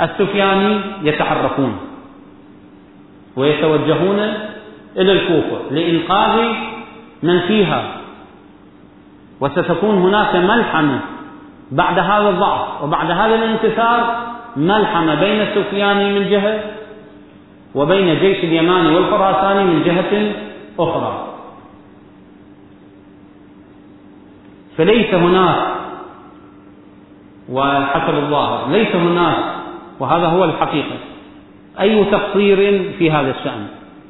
السفياني 0.01 0.81
يتحركون. 1.03 1.77
ويتوجهون 3.37 4.33
إلى 4.97 5.13
الكوفة 5.13 5.61
لإنقاذ 5.71 6.55
من 7.23 7.41
فيها. 7.41 8.01
وستكون 9.41 9.95
هناك 9.95 10.37
ملحمة 10.37 11.01
بعد 11.71 11.99
هذا 11.99 12.29
الضعف 12.29 12.83
وبعد 12.83 13.11
هذا 13.11 13.35
الانتصار 13.35 14.27
ملحمة 14.57 15.15
بين 15.15 15.41
السفياني 15.41 16.19
من 16.19 16.31
جهة 16.31 16.61
وبين 17.75 18.19
جيش 18.19 18.45
اليماني 18.45 18.97
والخراساني 18.97 19.65
من 19.65 19.83
جهة 19.83 20.33
أخرى. 20.79 21.29
فليس 24.77 25.15
هناك 25.15 25.67
وحسب 27.49 28.15
الظاهر 28.15 28.71
ليس 28.71 28.95
هناك 28.95 29.45
وهذا 30.01 30.27
هو 30.27 30.45
الحقيقة 30.45 30.97
أي 31.81 32.05
تقصير 32.05 32.57
في 32.99 33.11
هذا 33.11 33.31
الشأن. 33.31 33.67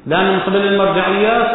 لا 0.07 0.31
من 0.31 0.39
قبل 0.39 0.67
المرجعيات 0.67 1.49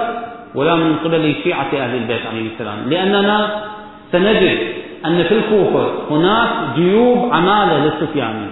ولا 0.54 0.74
من 0.74 0.96
قبل 1.04 1.34
شيعة 1.44 1.68
أهل 1.74 1.94
البيت 1.96 2.26
عليه 2.26 2.52
السلام. 2.52 2.78
لأننا 2.90 3.64
سنجد 4.12 4.58
أن 5.06 5.22
في 5.24 5.34
الكوفة 5.34 5.92
هناك 6.10 6.48
جيوب 6.74 7.34
عمالة 7.34 7.84
للسفياني 7.84 8.46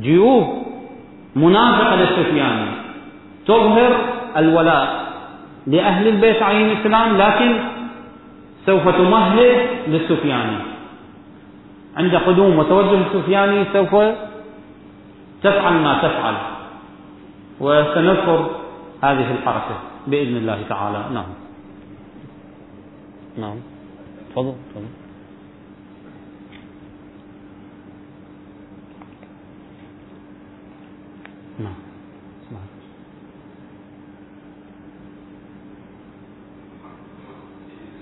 جيوب 0.00 0.66
منافقة 1.36 1.94
للسفياني 1.96 2.66
تظهر 3.46 3.96
الولاء 4.36 5.08
لأهل 5.66 6.08
البيت 6.08 6.42
عليهم 6.42 6.70
السلام 6.78 7.18
لكن 7.18 7.56
سوف 8.66 8.88
تمهد 8.88 9.66
للسفياني 9.88 10.56
عند 11.96 12.14
قدوم 12.16 12.58
وتوجه 12.58 12.98
السفياني 13.06 13.64
سوف 13.72 13.96
تفعل 15.42 15.72
ما 15.72 15.98
تفعل. 16.02 16.34
وسنذكر 17.60 18.50
هذه 19.02 19.30
الحركة 19.30 19.80
بإذن 20.06 20.36
الله 20.36 20.68
تعالى. 20.68 21.14
نعم. 21.14 21.32
نعم. 23.38 23.56
تفضل 24.30 24.54
تفضل. 24.74 24.86
نعم. 31.58 31.88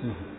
أحسنت 0.07 0.36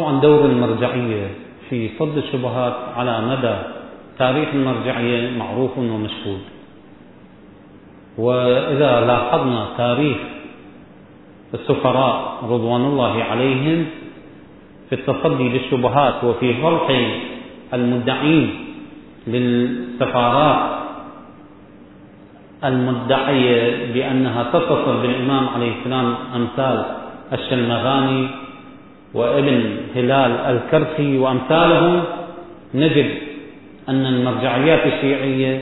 طبعا 0.00 0.20
دور 0.20 0.44
المرجعية 0.44 1.28
في 1.70 1.90
صد 1.98 2.16
الشبهات 2.16 2.76
على 2.96 3.20
مدى 3.20 3.56
تاريخ 4.18 4.48
المرجعية 4.54 5.30
معروف 5.38 5.78
ومشهود. 5.78 6.40
وإذا 8.18 9.00
لاحظنا 9.06 9.66
تاريخ 9.78 10.16
السفراء 11.54 12.38
رضوان 12.42 12.80
الله 12.80 13.24
عليهم 13.24 13.86
في 14.88 14.94
التصدي 14.94 15.48
للشبهات 15.48 16.24
وفي 16.24 16.54
فرح 16.62 16.86
المدعين 17.74 18.50
للسفارات 19.26 20.80
المدعية 22.64 23.92
بأنها 23.92 24.42
تتصل 24.52 25.02
بالإمام 25.02 25.48
عليه 25.48 25.72
السلام 25.80 26.14
أمثال 26.36 26.84
الشلمغاني 27.32 28.28
وابن 29.14 29.76
هلال 29.96 30.30
الكرخي 30.30 31.18
وأمثالهم 31.18 32.02
نجد 32.74 33.10
أن 33.88 34.06
المرجعيات 34.06 34.86
الشيعية 34.86 35.60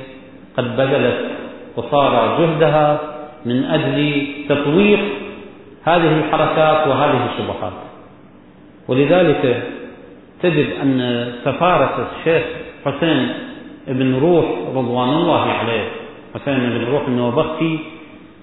قد 0.57 0.77
بذلت 0.77 1.31
قصارى 1.77 2.39
جهدها 2.39 3.01
من 3.47 3.65
أجل 3.65 4.27
تطويق 4.49 5.01
هذه 5.85 6.19
الحركات 6.19 6.87
وهذه 6.87 7.29
الشبهات. 7.33 7.73
ولذلك 8.89 9.63
تجد 10.43 10.67
أن 10.83 11.33
سفارة 11.45 12.09
الشيخ 12.13 12.43
حسين 12.85 13.29
بن 13.89 14.15
روح 14.15 14.45
رضوان 14.75 15.09
الله 15.09 15.43
عليه 15.43 15.89
حسين 16.35 16.59
بن 16.59 16.85
روح 16.91 17.03
النوبختي 17.09 17.79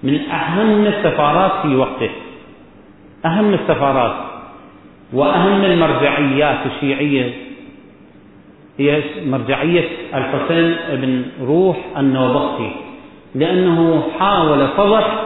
من 0.02 0.20
أهم 0.30 0.86
السفارات 0.86 1.52
في 1.62 1.76
وقته. 1.76 2.10
أهم 3.26 3.54
السفارات. 3.54 4.25
وأهم 5.12 5.64
المرجعيات 5.64 6.66
الشيعية 6.66 7.32
هي 8.78 9.02
مرجعية 9.26 9.88
الحسين 10.14 10.76
بن 11.00 11.24
روح 11.40 11.76
النوبختي 11.96 12.72
لأنه 13.34 14.02
حاول 14.18 14.68
فضح 14.68 15.22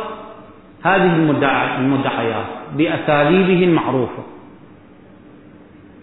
هذه 0.83 1.17
المدعيات 1.79 2.47
بأساليبه 2.77 3.65
المعروفة. 3.65 4.23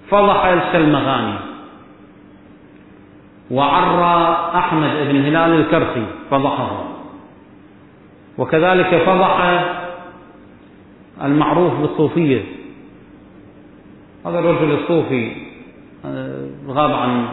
فضح 0.10 0.46
السلمغاني 0.46 1.40
وعرى 3.52 4.38
أحمد 4.56 4.90
بن 5.10 5.26
هلال 5.26 5.60
الكرخي 5.60 6.06
فضحه. 6.32 6.84
وكذلك 8.38 9.04
فضح 9.06 9.64
المعروف 11.24 11.74
بالصوفية. 11.74 12.57
هذا 14.26 14.40
الرجل 14.40 14.72
الصوفي 14.72 15.32
غاب 16.68 16.92
عن 16.92 17.26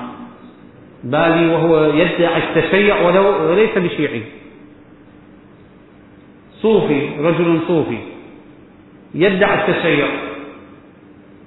بالي 1.05 1.47
وهو 1.47 1.85
يدعي 1.85 2.43
التشيع 2.49 3.01
ولو 3.01 3.51
وليس 3.51 3.79
بشيعي. 3.79 4.23
صوفي 6.63 7.09
رجل 7.21 7.61
صوفي 7.69 7.99
يدعي 9.15 9.55
التشيع 9.55 10.09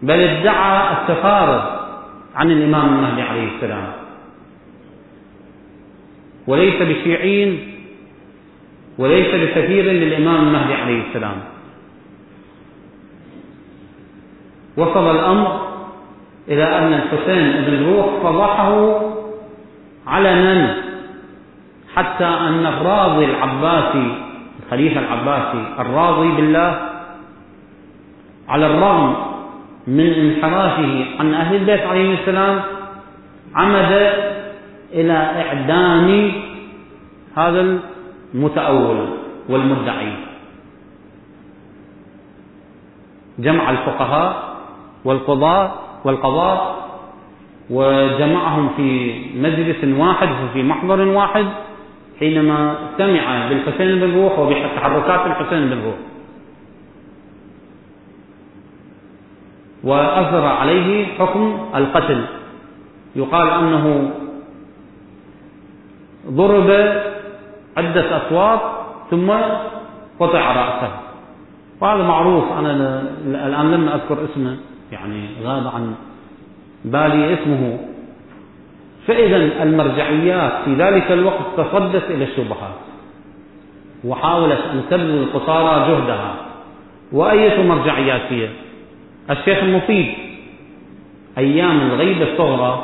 بل 0.02 0.20
ادعى 0.20 0.94
السفارة 0.94 1.88
عن 2.36 2.52
الإمام 2.52 2.96
المهدي 2.96 3.22
عليه 3.22 3.48
السلام. 3.56 3.92
وليس 6.48 6.82
بشيعي 6.82 7.60
وليس 8.98 9.28
بسفير 9.28 9.86
للإمام 9.86 10.48
المهدي 10.48 10.74
عليه 10.74 11.02
السلام. 11.08 11.38
وصل 14.78 15.16
الأمر 15.16 15.62
إلى 16.48 16.64
أن 16.78 16.94
الحسين 16.94 17.66
بن 17.66 17.94
روح 17.94 18.06
فضحه 18.24 19.02
علنا 20.08 20.76
حتى 21.96 22.26
أن 22.26 22.66
الراضي 22.66 23.26
العباسي 23.26 24.18
الخليفة 24.66 25.00
العباسي 25.00 25.66
الراضي 25.80 26.32
بالله 26.32 26.80
على 28.50 28.66
الرغم 28.66 29.16
من 29.88 30.14
انحرافه 30.14 31.06
عن 31.20 31.34
أهل 31.34 31.56
البيت 31.56 31.82
عليه 31.82 32.20
السلام 32.20 32.62
عمد 33.56 33.92
إلى 34.94 35.14
إعدام 35.14 36.32
هذا 37.38 37.80
المتأول 38.34 39.08
والمدعي. 39.50 40.14
جمع 43.40 43.70
الفقهاء 43.70 44.47
والقضاة 45.08 45.72
والقضاة 46.04 46.76
وجمعهم 47.70 48.70
في 48.78 48.90
مجلس 49.36 49.82
واحد 50.00 50.30
وفي 50.44 50.64
محضر 50.64 51.00
واحد 51.08 51.46
حينما 52.20 52.76
سمع 52.98 53.50
بالحسين 53.50 54.00
بن 54.00 54.10
روح 54.20 54.40
وبتحركات 54.40 55.22
الحسين 55.26 55.70
بن 55.70 55.80
روح. 55.86 56.00
وأثر 59.84 60.46
عليه 60.46 61.06
حكم 61.06 61.44
القتل. 61.76 62.22
يقال 63.16 63.48
أنه 63.50 64.12
ضرب 66.28 66.70
عدة 67.78 68.08
أصوات 68.18 68.62
ثم 69.12 69.30
قطع 70.20 70.44
رأسه. 70.52 70.92
وهذا 71.82 72.04
معروف. 72.04 72.44
أنا 72.52 73.04
الآن 73.26 73.72
لم 73.72 73.90
أذكر 73.90 74.18
اسمه. 74.32 74.58
يعني 74.92 75.30
غاب 75.44 75.68
عن 75.68 75.96
بالي 76.86 77.34
اسمه. 77.34 77.80
فإذا 79.08 79.64
المرجعيات 79.64 80.54
في 80.66 80.74
ذلك 80.74 81.12
الوقت 81.12 81.46
تصدت 81.58 82.12
إلى 82.12 82.24
الشبهات 82.24 82.78
وحاولت 84.04 84.60
أن 84.74 84.84
تبذل 84.90 85.30
قصارى 85.34 85.92
جهدها. 85.92 86.36
وأية 87.12 87.64
مرجعيات 87.64 88.22
هي؟ 88.30 88.50
الشيخ 89.30 89.58
المفيد. 89.64 90.14
أيام 91.38 91.82
الغيبة 91.82 92.32
الصغرى 92.32 92.84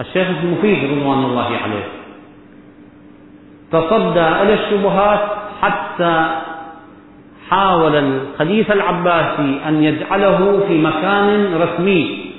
الشيخ 0.00 0.28
المفيد 0.28 0.90
رضوان 0.90 1.24
الله 1.24 1.56
عليه. 1.56 1.84
تصدى 3.72 4.28
إلى 4.28 4.54
الشبهات 4.54 5.20
حتى 5.62 6.40
حاول 7.50 7.96
الخليفة 7.96 8.74
العباسي 8.74 9.60
أن 9.68 9.82
يجعله 9.84 10.60
في 10.68 10.78
مكان 10.78 11.54
رسمي 11.62 12.32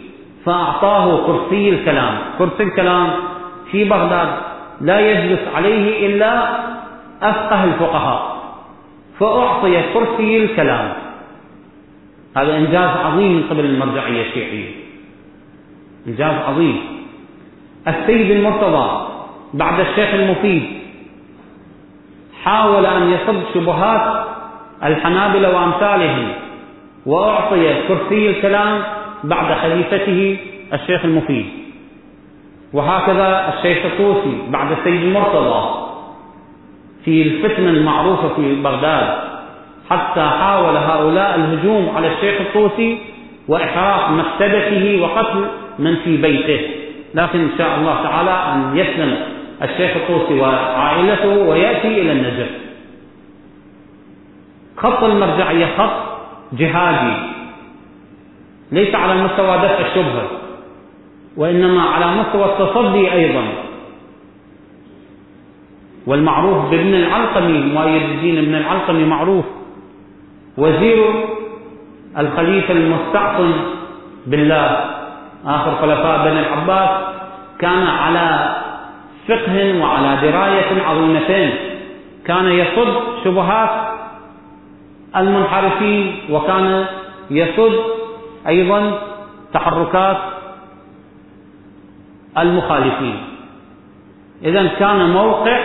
فأعطاه 0.45 1.25
كرسي 1.27 1.69
الكلام. 1.69 2.17
كرسي 2.37 2.63
الكلام 2.63 3.09
في 3.71 3.83
بغداد 3.83 4.29
لا 4.81 4.99
يجلس 4.99 5.39
عليه 5.55 6.07
إلا 6.07 6.49
أفقه 7.21 7.63
الفقهاء 7.63 8.37
فأعطي 9.19 9.81
كرسي 9.93 10.43
الكلام. 10.43 10.93
هذا 12.37 12.57
إنجاز 12.57 12.89
عظيم 13.05 13.31
من 13.31 13.43
قبل 13.49 13.65
المرجعية 13.65 14.21
الشيعية. 14.21 14.71
إنجاز 16.07 16.35
عظيم. 16.47 16.79
السيد 17.87 18.31
المرتضى 18.31 19.07
بعد 19.53 19.79
الشيخ 19.79 20.13
المفيد 20.13 20.63
حاول 22.43 22.85
أن 22.85 23.11
يصد 23.11 23.43
شبهات 23.53 24.27
الحنابلة 24.83 25.55
وأمثالهم 25.55 26.27
وأعطي 27.05 27.73
كرسي 27.87 28.29
الكلام 28.29 28.83
بعد 29.23 29.57
خليفته 29.57 30.37
الشيخ 30.73 31.05
المفيد. 31.05 31.45
وهكذا 32.73 33.53
الشيخ 33.57 33.85
الطوسي 33.85 34.37
بعد 34.49 34.71
السيد 34.71 35.01
المرتضى 35.03 35.87
في 37.05 37.21
الفتنة 37.21 37.69
المعروفة 37.69 38.27
في 38.35 38.55
بغداد 38.55 39.07
حتى 39.89 40.21
حاول 40.21 40.77
هؤلاء 40.77 41.35
الهجوم 41.35 41.89
على 41.95 42.07
الشيخ 42.07 42.41
الطوسي 42.41 42.97
وإحراق 43.47 44.11
مكتبته 44.11 45.01
وقتل 45.01 45.45
من 45.79 45.95
في 45.95 46.17
بيته. 46.17 46.59
لكن 47.13 47.39
إن 47.39 47.49
شاء 47.57 47.79
الله 47.79 48.03
تعالى 48.03 48.31
أن 48.31 48.77
يسلم 48.77 49.17
الشيخ 49.63 49.91
الطوسي 49.95 50.39
وعائلته 50.39 51.37
ويأتي 51.49 52.01
إلى 52.01 52.11
النجف. 52.11 52.49
خط 54.77 55.03
المرجعية 55.03 55.65
خط 55.77 55.91
جهادي. 56.53 57.17
ليس 58.71 58.95
على 58.95 59.23
مستوى 59.23 59.57
دفع 59.57 59.79
الشبهة 59.87 60.27
وإنما 61.37 61.81
على 61.81 62.21
مستوى 62.21 62.45
التصدي 62.45 63.13
أيضا. 63.13 63.43
والمعروف 66.07 66.71
بابن 66.71 66.93
العلقمي 66.93 67.59
مؤيد 67.73 68.01
الدين 68.01 68.37
ابن 68.37 68.55
العلقمي 68.55 69.05
معروف. 69.05 69.45
وزير 70.57 71.05
الخليفة 72.17 72.73
المستعصم 72.73 73.53
بالله 74.27 74.85
آخر 75.45 75.75
خلفاء 75.75 76.25
بني 76.25 76.39
العباس 76.39 76.89
كان 77.59 77.87
على 77.87 78.55
فقه 79.27 79.81
وعلى 79.81 80.17
دراية 80.21 80.83
عظيمتين. 80.83 81.49
كان 82.25 82.45
يصد 82.45 82.93
شبهات 83.23 83.86
المنحرفين 85.15 86.15
وكان 86.29 86.85
يصد 87.31 87.73
أيضا 88.47 88.99
تحركات 89.53 90.17
المخالفين. 92.37 93.17
إذا 94.43 94.67
كان 94.67 95.09
موقع 95.09 95.59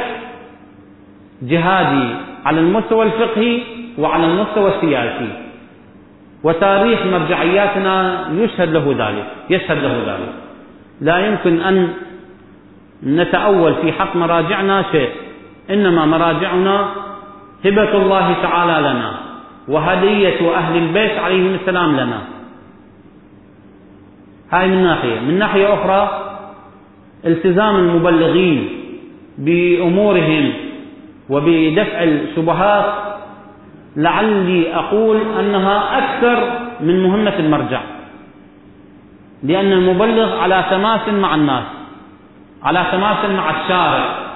جهادي 1.43 2.14
على 2.45 2.61
المستوى 2.61 3.07
الفقهي 3.07 3.61
وعلى 3.99 4.26
المستوى 4.26 4.74
السياسي 4.76 5.28
وتاريخ 6.43 7.07
مرجعياتنا 7.07 8.28
يشهد 8.32 8.68
له 8.68 8.95
ذلك 8.99 9.26
يشهد 9.51 9.78
له 9.78 10.14
ذلك. 10.14 10.32
لا 11.01 11.26
يمكن 11.26 11.61
أن 11.61 11.95
نتأول 13.03 13.74
في 13.74 13.93
حق 13.93 14.16
مراجعنا 14.16 14.84
شيء 14.93 15.11
إنما 15.70 16.07
مراجعنا 16.07 16.88
هبة 17.64 17.93
الله 17.97 18.36
تعالى 18.43 18.88
لنا. 18.88 19.22
وهدية 19.68 20.54
أهل 20.56 20.76
البيت 20.76 21.18
عليهم 21.18 21.54
السلام 21.54 21.92
لنا. 21.96 22.22
هاي 24.52 24.68
من 24.68 24.82
ناحية. 24.82 25.20
من 25.20 25.38
ناحية 25.38 25.74
أخرى 25.74 26.28
التزام 27.26 27.76
المبلغين 27.76 28.68
بأمورهم 29.38 30.52
وبدفع 31.28 32.02
الشبهات 32.02 32.92
لعلي 33.96 34.74
أقول 34.74 35.20
أنها 35.40 35.98
أكثر 35.98 36.60
من 36.80 37.02
مهمة 37.02 37.38
المرجع. 37.38 37.80
لأن 39.42 39.72
المبلغ 39.72 40.38
على 40.38 40.64
تماس 40.70 41.08
مع 41.08 41.34
الناس 41.34 41.64
على 42.62 42.86
تماس 42.92 43.24
مع 43.24 43.50
الشارع. 43.50 44.32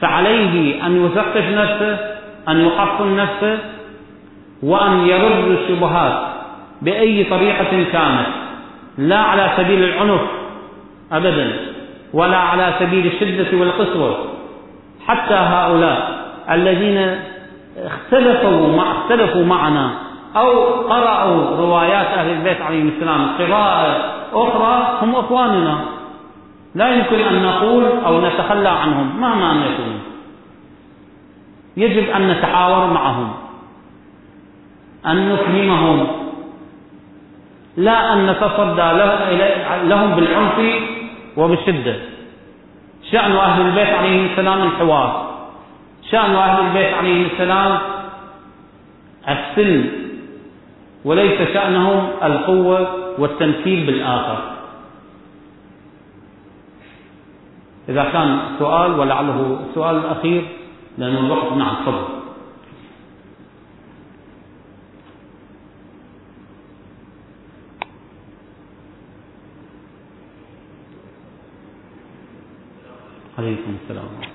فعليه 0.00 0.86
أن 0.86 1.06
يثقف 1.06 1.44
نفسه 1.48 1.98
أن 2.48 2.60
يحصن 2.66 3.16
نفسه 3.16 3.58
وأن 4.62 5.06
يرد 5.06 5.58
الشبهات 5.58 6.22
بأي 6.82 7.24
طريقة 7.24 7.84
كانت 7.92 8.26
لا 8.98 9.18
على 9.18 9.50
سبيل 9.56 9.84
العنف 9.84 10.20
أبدا 11.12 11.52
ولا 12.12 12.36
على 12.36 12.74
سبيل 12.80 13.06
الشدة 13.06 13.58
والقسوة. 13.58 14.16
حتى 15.06 15.34
هؤلاء 15.34 16.22
الذين 16.50 17.18
اختلفوا 17.76 18.76
مع 18.76 18.92
اختلفوا 18.92 19.44
معنا 19.44 19.90
أو 20.36 20.62
قرأوا 20.88 21.56
روايات 21.56 22.06
أهل 22.06 22.30
البيت 22.30 22.60
عليهم 22.60 22.88
السلام 22.88 23.28
قراءة 23.38 24.12
أخرى 24.32 24.98
هم 25.02 25.16
أخواننا. 25.16 25.78
لا 26.74 26.94
يمكن 26.94 27.20
أن 27.20 27.42
نقول 27.42 27.84
أو 28.06 28.20
نتخلى 28.20 28.68
عنهم 28.68 29.20
مهما 29.20 29.52
أن 29.52 29.56
يكونوا 29.56 30.00
يجب 31.76 32.10
أن 32.10 32.28
نتحاور 32.28 32.86
معهم. 32.86 33.32
أن 35.06 35.32
نفهمهم 35.32 36.06
لا 37.76 38.12
أن 38.12 38.26
نتصدى 38.26 38.88
لهم 39.88 40.14
بالعنف 40.14 40.58
وبالشدة 41.36 41.96
شأن 43.10 43.32
أهل 43.32 43.66
البيت 43.66 43.88
عليهم 43.88 44.24
السلام 44.24 44.62
الحوار. 44.62 45.32
شأن 46.10 46.34
أهل 46.34 46.66
البيت 46.66 46.94
عليهم 46.94 47.26
السلام 47.32 47.78
السلم. 49.28 49.90
وليس 51.04 51.48
شأنهم 51.54 52.08
القوة 52.22 52.88
والتمثيل 53.18 53.86
بالآخر. 53.86 54.38
إذا 57.88 58.04
كان 58.04 58.38
سؤال 58.58 59.00
ولعله 59.00 59.58
السؤال 59.70 59.96
الأخير 59.96 60.42
لأن 60.98 61.16
الوقت 61.16 61.52
نعم 61.52 61.74
تفضل. 61.86 62.21
عليكم 73.42 73.76
السلام. 73.82 74.31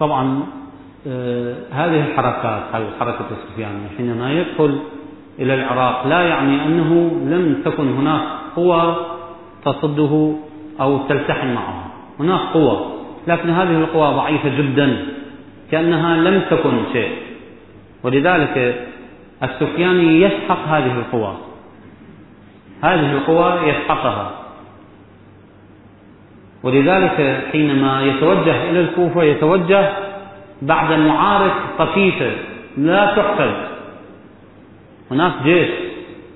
طبعا 0.00 0.42
آه، 1.06 1.54
هذه 1.70 2.00
الحركات 2.00 2.62
حركة 3.00 3.26
السفيانية 3.30 3.88
حينما 3.96 4.32
يدخل 4.32 4.78
إلى 5.38 5.54
العراق 5.54 6.06
لا 6.06 6.22
يعني 6.22 6.66
أنه 6.66 7.10
لم 7.24 7.62
تكن 7.64 7.88
هناك 7.88 8.22
قوى 8.56 8.96
تصده 9.64 10.34
أو 10.80 10.98
تلتحم 11.08 11.54
معه. 11.54 11.92
هناك 12.20 12.40
قوى 12.40 12.80
لكن 13.26 13.50
هذه 13.50 13.78
القوى 13.78 14.14
ضعيفة 14.14 14.48
جدا 14.48 15.06
كأنها 15.70 16.16
لم 16.16 16.42
تكن 16.50 16.82
شيء. 16.92 17.12
ولذلك 18.02 18.86
السفياني 19.42 20.22
يسحق 20.22 20.68
هذه 20.68 20.92
القوى 20.98 21.36
هذه 22.82 23.12
القوى 23.12 23.68
يسحقها. 23.68 24.41
ولذلك 26.62 27.44
حينما 27.52 28.02
يتوجه 28.02 28.70
إلى 28.70 28.80
الكوفة 28.80 29.22
يتوجه 29.22 29.92
بعد 30.62 30.92
معارك 30.92 31.52
طفيفة 31.78 32.30
لا 32.76 33.06
تحسب 33.06 33.52
هناك 35.10 35.32
جيش 35.44 35.68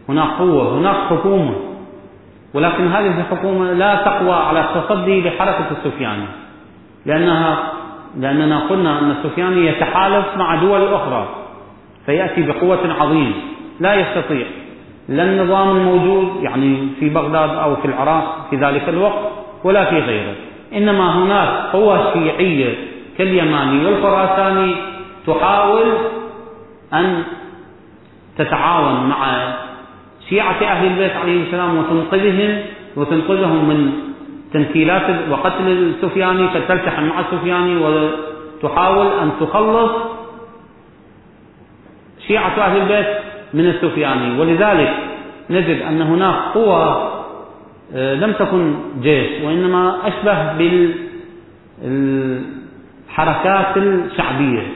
هناك 0.09 0.29
قوة 0.39 0.79
هناك 0.79 0.97
حكومة. 0.97 1.55
ولكن 2.55 2.89
هذه 2.89 3.21
الحكومة 3.21 3.73
لا 3.73 3.95
تقوى 3.95 4.33
على 4.33 4.61
التصدي 4.61 5.21
لحركة 5.23 5.67
السفياني 5.71 6.27
لأنها 7.07 7.73
لأننا 8.19 8.61
قلنا 8.61 8.99
أن 8.99 9.11
السفياني 9.11 9.67
يتحالف 9.67 10.27
مع 10.37 10.55
دول 10.55 10.95
أخرى. 10.95 11.29
فيأتي 12.07 12.43
بقوة 12.43 12.95
عظيمة. 13.01 13.35
لا 13.81 13.95
يستطيع. 13.95 14.47
لا 15.09 15.23
النظام 15.23 15.77
الموجود 15.77 16.43
يعني 16.43 16.89
في 17.01 17.09
بغداد 17.09 17.51
أو 17.51 17.77
في 17.77 17.85
العراق 17.85 18.47
في 18.51 18.57
ذلك 18.57 18.89
الوقت. 18.89 19.46
ولا 19.65 19.85
في 19.85 19.99
غيره. 19.99 20.35
إنما 20.75 21.25
هناك 21.25 21.73
قوى 21.73 22.01
شيعية 22.13 22.75
كاليماني 23.19 23.87
والخراساني 23.87 24.75
تحاول 25.27 25.87
أن 26.95 27.23
تتعاون 28.39 29.09
مع 29.09 29.49
شيعة 30.29 30.63
أهل 30.63 30.87
البيت 30.87 31.17
عليه 31.17 31.43
السلام 31.43 31.79
وتنقذهم 31.79 32.63
وتنقذهم 32.97 33.69
من 33.69 33.93
تنكيلات 34.53 35.31
وقتل 35.31 35.67
السفياني 35.67 36.49
فتلتحم 36.49 37.05
مع 37.05 37.21
السفياني 37.21 37.77
وتحاول 37.77 39.07
أن 39.07 39.31
تخلص 39.41 39.91
شيعة 42.29 42.53
أهل 42.59 42.77
البيت 42.77 43.07
من 43.55 43.67
السفياني. 43.67 44.41
ولذلك 44.41 44.95
نجد 45.51 45.83
أن 45.83 46.03
هناك 46.03 46.37
قوى 46.55 47.16
لم 47.95 48.33
تكن 48.33 48.75
جيش 49.03 49.43
وإنما 49.43 50.09
أشبه 50.09 50.53
بالحركات 51.79 53.77
الشعبية. 53.77 54.67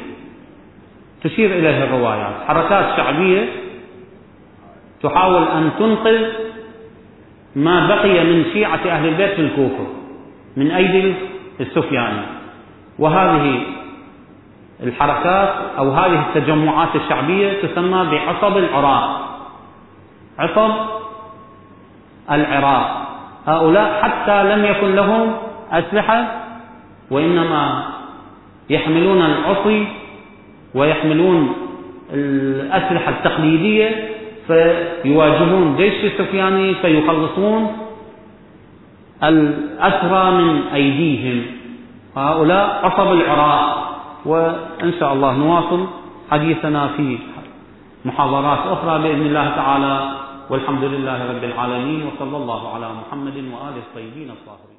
تشير 1.24 1.50
إليها 1.58 1.84
الروايات. 1.84 2.34
حركات 2.48 2.96
شعبية 2.96 3.48
تحاول 5.02 5.42
أن 5.42 5.70
تنقذ 5.78 6.26
ما 7.56 7.86
بقي 7.86 8.24
من 8.24 8.44
شيعة 8.52 8.80
أهل 8.86 9.08
البيت 9.08 9.30
في 9.30 9.40
الكوفة 9.40 9.86
من 10.56 10.70
أيدي 10.70 11.14
السفياني 11.60 12.22
وهذه 12.98 13.62
الحركات 14.82 15.54
أو 15.78 15.90
هذه 15.90 16.26
التجمعات 16.28 16.96
الشعبية 16.96 17.62
تسمى 17.62 18.04
بعصب 18.10 18.56
العراق. 18.56 19.26
عصب 20.38 20.70
العراق. 22.30 22.99
هؤلاء 23.46 24.02
حتى 24.02 24.44
لم 24.56 24.64
يكن 24.64 24.94
لهم 24.94 25.36
أسلحة 25.72 26.42
وإنما 27.10 27.84
يحملون 28.70 29.22
العصي 29.22 29.86
ويحملون 30.74 31.52
الأسلحة 32.12 33.10
التقليدية 33.10 34.08
فيواجهون 34.46 35.76
جيش 35.76 36.04
السفياني 36.04 36.74
فيخلصون 36.74 37.76
الأسرى 39.24 40.30
من 40.30 40.62
أيديهم. 40.74 41.42
هؤلاء 42.16 42.80
قصب 42.84 43.12
العراق. 43.12 43.90
وإن 44.26 44.92
شاء 45.00 45.12
الله 45.12 45.32
نواصل 45.36 45.86
حديثنا 46.30 46.88
في 46.96 47.18
محاضرات 48.04 48.58
أخرى 48.58 49.02
بإذن 49.02 49.26
الله 49.26 49.48
تعالى. 49.56 50.19
والحمد 50.50 50.84
لله 50.84 51.18
رب 51.30 51.44
العالمين 51.44 52.00
وصلى 52.06 52.36
الله 52.36 52.62
على 52.74 52.88
محمد 52.94 53.36
وآله 53.54 53.78
الطيبين 53.86 54.30
الطاهرين. 54.30 54.69